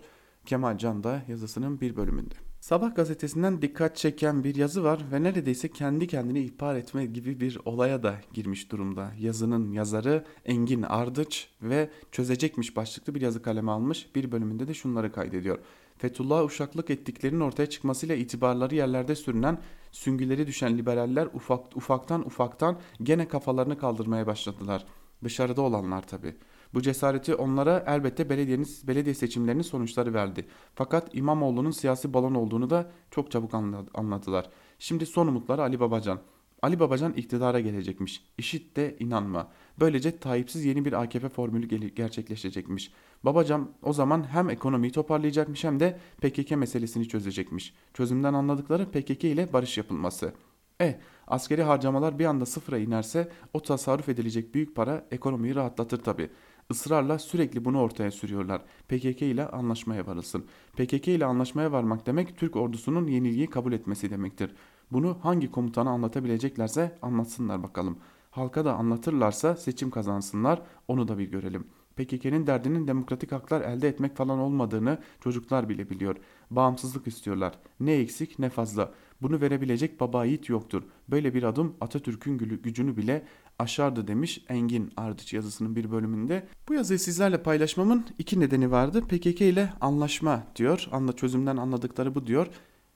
[0.47, 2.46] Kemal Can da yazısının bir bölümünde.
[2.67, 7.59] Sabah gazetesinden dikkat çeken bir yazı var ve neredeyse kendi kendini ihbar etme gibi bir
[7.64, 9.12] olaya da girmiş durumda.
[9.19, 14.14] Yazının yazarı Engin Ardıç ve çözecekmiş başlıklı bir yazı kaleme almış.
[14.14, 15.59] Bir bölümünde de şunları kaydediyor.
[15.99, 19.59] Fethullah uşaklık ettiklerinin ortaya çıkmasıyla itibarları yerlerde sürünen,
[19.93, 24.87] süngüleri düşen liberaller ufak, ufaktan ufaktan gene kafalarını kaldırmaya başladılar.
[25.25, 26.35] Dışarıda olanlar tabi.
[26.75, 30.47] Bu cesareti onlara elbette belediyenin, belediye seçimlerinin sonuçları verdi.
[30.75, 33.55] Fakat İmamoğlu'nun siyasi balon olduğunu da çok çabuk
[33.95, 34.51] anladılar.
[34.79, 36.21] Şimdi son umutları Ali Babacan.
[36.62, 38.25] Ali Babacan iktidara gelecekmiş.
[38.39, 39.49] İşit de inanma.
[39.81, 42.93] Böylece Tayyipsiz yeni bir AKP formülü gerçekleşecekmiş.
[43.25, 47.75] Babacan o zaman hem ekonomiyi toparlayacakmış hem de PKK meselesini çözecekmiş.
[47.95, 50.33] Çözümden anladıkları PKK ile barış yapılması.
[50.81, 56.31] E, askeri harcamalar bir anda sıfıra inerse o tasarruf edilecek büyük para ekonomiyi rahatlatır tabi.
[56.71, 58.62] Israrla sürekli bunu ortaya sürüyorlar.
[58.89, 60.45] PKK ile anlaşmaya varılsın.
[60.77, 64.55] PKK ile anlaşmaya varmak demek Türk ordusunun yenilgiyi kabul etmesi demektir.
[64.93, 67.99] Bunu hangi komutana anlatabileceklerse anlatsınlar bakalım.
[68.31, 71.67] Halka da anlatırlarsa seçim kazansınlar onu da bir görelim.
[71.97, 76.17] PKK'nin derdinin demokratik haklar elde etmek falan olmadığını çocuklar bile biliyor.
[76.51, 77.55] Bağımsızlık istiyorlar.
[77.81, 78.93] Ne eksik ne fazla.
[79.23, 80.83] Bunu verebilecek baba yiğit yoktur.
[81.09, 83.27] Böyle bir adım Atatürk'ün gücünü bile
[83.59, 86.47] aşardı demiş Engin Ardıç yazısının bir bölümünde.
[86.69, 89.03] Bu yazıyı sizlerle paylaşmamın iki nedeni vardı.
[89.03, 90.89] PKK ile anlaşma diyor.
[90.93, 92.47] Anla çözümden anladıkları bu diyor.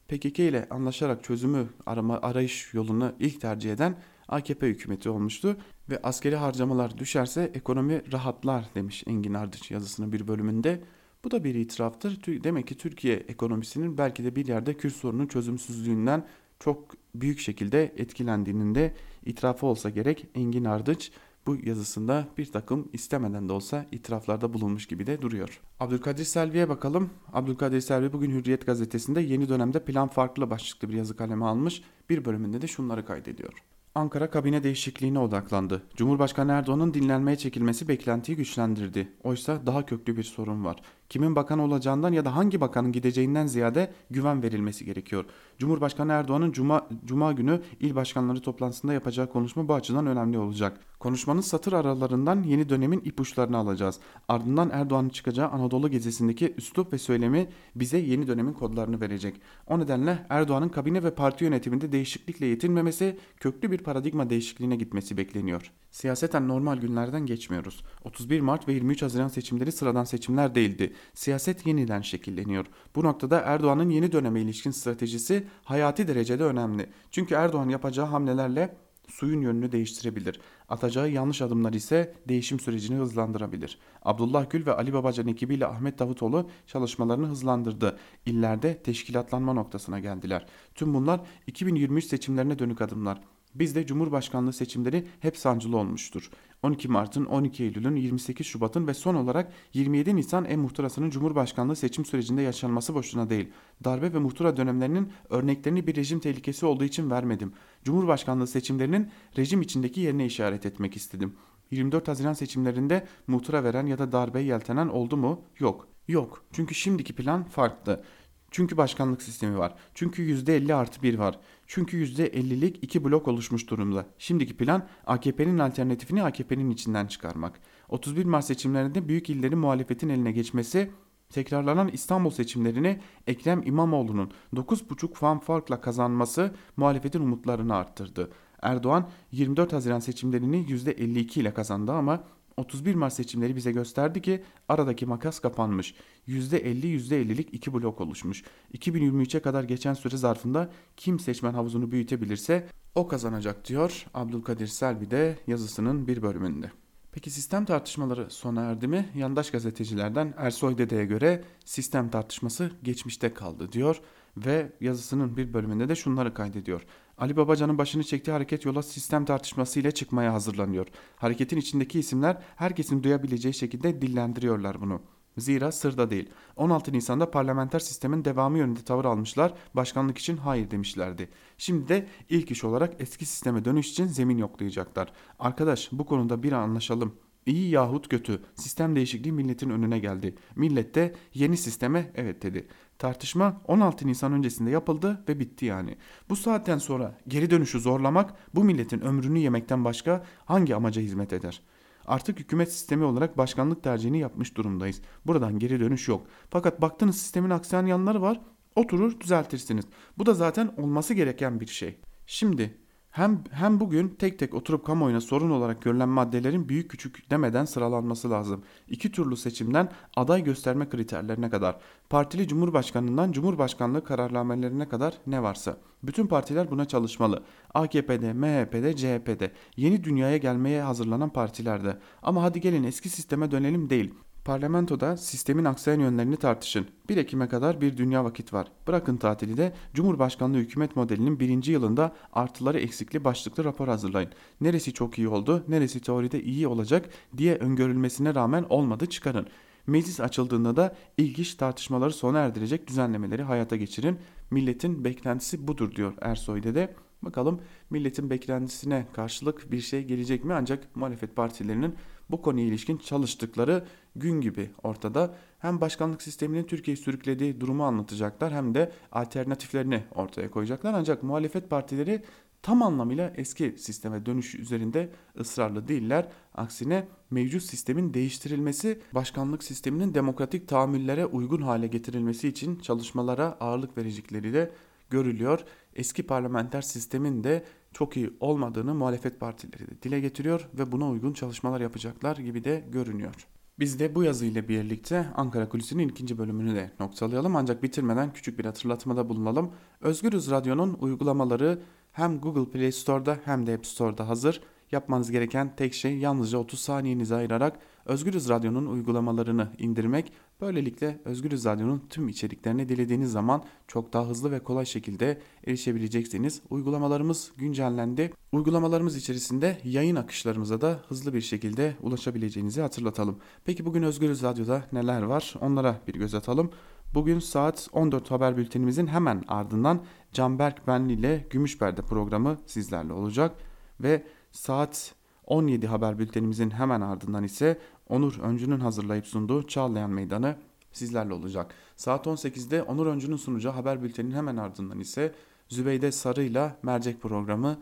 [0.09, 3.97] PKK ile anlaşarak çözümü arama arayış yolunu ilk tercih eden
[4.29, 5.57] AKP hükümeti olmuştu
[5.91, 10.81] ve askeri harcamalar düşerse ekonomi rahatlar demiş Engin Ardıç yazısının bir bölümünde.
[11.25, 12.21] Bu da bir itiraftır.
[12.45, 16.27] Demek ki Türkiye ekonomisinin belki de bir yerde Kürt sorunun çözümsüzlüğünden
[16.61, 21.13] çok büyük şekilde etkilendiğinin de itirafı olsa gerek Engin Ardıç
[21.47, 25.61] bu yazısında bir takım istemeden de olsa itiraflarda bulunmuş gibi de duruyor.
[25.81, 27.11] Abdülkadir Selvi'ye bakalım.
[27.33, 31.83] Abdülkadir Selvi bugün Hürriyet gazetesinde yeni dönemde plan farklı başlıklı bir yazı kaleme almış.
[32.11, 33.53] Bir bölümünde de şunları kaydediyor.
[33.95, 35.83] Ankara kabine değişikliğine odaklandı.
[35.97, 39.09] Cumhurbaşkanı Erdoğan'ın dinlenmeye çekilmesi beklentiyi güçlendirdi.
[39.23, 40.83] Oysa daha köklü bir sorun var.
[41.11, 45.25] Kimin bakan olacağından ya da hangi bakanın gideceğinden ziyade güven verilmesi gerekiyor.
[45.59, 50.81] Cumhurbaşkanı Erdoğan'ın Cuma, Cuma günü il başkanları toplantısında yapacağı konuşma bu açıdan önemli olacak.
[50.99, 54.01] Konuşmanın satır aralarından yeni dönemin ipuçlarını alacağız.
[54.29, 59.41] Ardından Erdoğan'ın çıkacağı Anadolu gezisindeki üslup ve söylemi bize yeni dönemin kodlarını verecek.
[59.67, 65.73] O nedenle Erdoğan'ın kabine ve parti yönetiminde değişiklikle yetinmemesi, köklü bir paradigma değişikliğine gitmesi bekleniyor.
[65.91, 67.85] Siyaseten normal günlerden geçmiyoruz.
[68.05, 70.93] 31 Mart ve 23 Haziran seçimleri sıradan seçimler değildi.
[71.15, 72.67] Siyaset yeniden şekilleniyor.
[72.95, 76.87] Bu noktada Erdoğan'ın yeni döneme ilişkin stratejisi hayati derecede önemli.
[77.11, 78.77] Çünkü Erdoğan yapacağı hamlelerle
[79.11, 80.41] suyun yönünü değiştirebilir.
[80.69, 83.79] Atacağı yanlış adımlar ise değişim sürecini hızlandırabilir.
[84.03, 87.99] Abdullah Gül ve Ali Babacan ekibiyle Ahmet Davutoğlu çalışmalarını hızlandırdı.
[88.27, 90.47] İllerde teşkilatlanma noktasına geldiler.
[90.75, 93.21] Tüm bunlar 2023 seçimlerine dönük adımlar.
[93.55, 96.31] Bizde Cumhurbaşkanlığı seçimleri hep sancılı olmuştur.
[96.63, 102.05] 12 Mart'ın, 12 Eylül'ün, 28 Şubat'ın ve son olarak 27 Nisan en muhtırasının Cumhurbaşkanlığı seçim
[102.05, 103.49] sürecinde yaşanması boşuna değil.
[103.85, 107.53] Darbe ve muhtıra dönemlerinin örneklerini bir rejim tehlikesi olduğu için vermedim.
[107.85, 111.35] Cumhurbaşkanlığı seçimlerinin rejim içindeki yerine işaret etmek istedim.
[111.71, 115.41] 24 Haziran seçimlerinde muhtıra veren ya da darbe yeltenen oldu mu?
[115.59, 115.89] Yok.
[116.09, 116.45] Yok.
[116.53, 118.05] Çünkü şimdiki plan farklı.
[118.51, 119.75] Çünkü başkanlık sistemi var.
[119.95, 121.39] Çünkü %50 artı 1 var.
[121.73, 124.07] Çünkü %50'lik iki blok oluşmuş durumda.
[124.19, 127.61] Şimdiki plan AKP'nin alternatifini AKP'nin içinden çıkarmak.
[127.89, 130.91] 31 Mart seçimlerinde büyük illerin muhalefetin eline geçmesi
[131.29, 138.31] Tekrarlanan İstanbul seçimlerini Ekrem İmamoğlu'nun 9,5 fan farkla kazanması muhalefetin umutlarını arttırdı.
[138.63, 142.25] Erdoğan 24 Haziran seçimlerini %52 ile kazandı ama
[142.57, 145.95] 31 Mart seçimleri bize gösterdi ki aradaki makas kapanmış.
[146.29, 148.45] %50 %50'lik iki blok oluşmuş.
[148.75, 155.39] 2023'e kadar geçen süre zarfında kim seçmen havuzunu büyütebilirse o kazanacak diyor Abdülkadir Selvi de
[155.47, 156.71] yazısının bir bölümünde.
[157.13, 159.09] Peki sistem tartışmaları sona erdi mi?
[159.15, 164.01] Yandaş gazetecilerden Ersoy Dede'ye göre sistem tartışması geçmişte kaldı diyor
[164.37, 166.83] ve yazısının bir bölümünde de şunları kaydediyor.
[167.19, 170.87] Ali Babacan'ın başını çektiği hareket yola sistem tartışması ile çıkmaya hazırlanıyor.
[171.17, 175.01] Hareketin içindeki isimler herkesin duyabileceği şekilde dillendiriyorlar bunu.
[175.39, 176.29] Zira sırda değil.
[176.57, 181.29] 16 Nisan'da parlamenter sistemin devamı yönünde tavır almışlar, başkanlık için hayır demişlerdi.
[181.59, 185.13] Şimdi de ilk iş olarak eski sisteme dönüş için zemin yoklayacaklar.
[185.39, 187.15] Arkadaş bu konuda bir anlaşalım.
[187.47, 190.35] İyi yahut kötü sistem değişikliği milletin önüne geldi.
[190.57, 192.69] Millet de yeni sisteme evet dedi.
[193.01, 195.97] Tartışma 16 Nisan öncesinde yapıldı ve bitti yani.
[196.29, 201.63] Bu saatten sonra geri dönüşü zorlamak bu milletin ömrünü yemekten başka hangi amaca hizmet eder?''
[202.07, 205.01] Artık hükümet sistemi olarak başkanlık tercihini yapmış durumdayız.
[205.27, 206.27] Buradan geri dönüş yok.
[206.51, 208.41] Fakat baktığınız sistemin aksayan yanları var.
[208.77, 209.85] Oturur düzeltirsiniz.
[210.19, 212.01] Bu da zaten olması gereken bir şey.
[212.27, 212.80] Şimdi
[213.11, 218.31] hem, hem bugün tek tek oturup kamuoyuna sorun olarak görülen maddelerin büyük küçük demeden sıralanması
[218.31, 218.63] lazım.
[218.89, 221.77] İki türlü seçimden aday gösterme kriterlerine kadar,
[222.11, 225.77] partili cumhurbaşkanından cumhurbaşkanlığı kararnamelerine kadar ne varsa.
[226.03, 227.43] Bütün partiler buna çalışmalı.
[227.75, 231.99] AKP'de, MHP'de, CHP'de, yeni dünyaya gelmeye hazırlanan partilerde.
[232.23, 234.15] Ama hadi gelin eski sisteme dönelim değil.
[234.45, 236.87] Parlamentoda sistemin aksayan yönlerini tartışın.
[237.09, 238.69] 1 Ekim'e kadar bir dünya vakit var.
[238.87, 244.31] Bırakın tatili de Cumhurbaşkanlığı hükümet modelinin birinci yılında artıları eksikli başlıklı rapor hazırlayın.
[244.61, 249.47] Neresi çok iyi oldu, neresi teoride iyi olacak diye öngörülmesine rağmen olmadı çıkarın.
[249.87, 254.19] Meclis açıldığında da ilk iş tartışmaları sona erdirecek düzenlemeleri hayata geçirin.
[254.51, 256.95] Milletin beklentisi budur diyor Ersoy de.
[257.23, 257.61] Bakalım
[257.91, 260.55] milletin beklentisine karşılık bir şey gelecek mi?
[260.55, 261.95] Ancak muhalefet partilerinin
[262.31, 263.85] bu konuya ilişkin çalıştıkları
[264.17, 265.35] gün gibi ortada.
[265.59, 270.95] Hem başkanlık sisteminin Türkiye'yi sürüklediği durumu anlatacaklar hem de alternatiflerini ortaya koyacaklar.
[270.95, 272.23] Ancak muhalefet partileri
[272.63, 276.29] tam anlamıyla eski sisteme dönüş üzerinde ısrarlı değiller.
[276.55, 284.53] Aksine mevcut sistemin değiştirilmesi, başkanlık sisteminin demokratik tahammüllere uygun hale getirilmesi için çalışmalara ağırlık verecekleri
[284.53, 284.71] de
[285.11, 285.65] görülüyor.
[285.95, 291.33] Eski parlamenter sistemin de çok iyi olmadığını muhalefet partileri de dile getiriyor ve buna uygun
[291.33, 293.47] çalışmalar yapacaklar gibi de görünüyor.
[293.81, 298.65] Biz de bu yazıyla birlikte Ankara Kulisi'nin ikinci bölümünü de noktalayalım ancak bitirmeden küçük bir
[298.65, 299.71] hatırlatmada bulunalım.
[300.01, 304.61] Özgürüz Radyo'nun uygulamaları hem Google Play Store'da hem de App Store'da hazır.
[304.93, 310.33] Yapmanız gereken tek şey yalnızca 30 saniyenizi ayırarak Özgürüz Radyo'nun uygulamalarını indirmek.
[310.61, 316.63] Böylelikle Özgürüz Radyo'nun tüm içeriklerini dilediğiniz zaman çok daha hızlı ve kolay şekilde erişebileceksiniz.
[316.71, 318.33] Uygulamalarımız güncellendi.
[318.53, 323.39] Uygulamalarımız içerisinde yayın akışlarımıza da hızlı bir şekilde ulaşabileceğinizi hatırlatalım.
[323.65, 325.55] Peki bugün Özgürüz Radyo'da neler var?
[325.61, 326.71] Onlara bir göz atalım.
[327.15, 333.55] Bugün saat 14 haber bültenimizin hemen ardından Canberk Benli ile Gümüşperde programı sizlerle olacak
[334.01, 335.15] ve saat
[335.51, 337.79] 17 haber bültenimizin hemen ardından ise
[338.09, 340.57] Onur Öncü'nün hazırlayıp sunduğu Çağlayan Meydanı
[340.93, 341.75] sizlerle olacak.
[341.97, 345.35] Saat 18'de Onur Öncü'nün sunacağı haber bülteninin hemen ardından ise
[345.69, 347.77] Zübeyde Sarı ile Mercek programı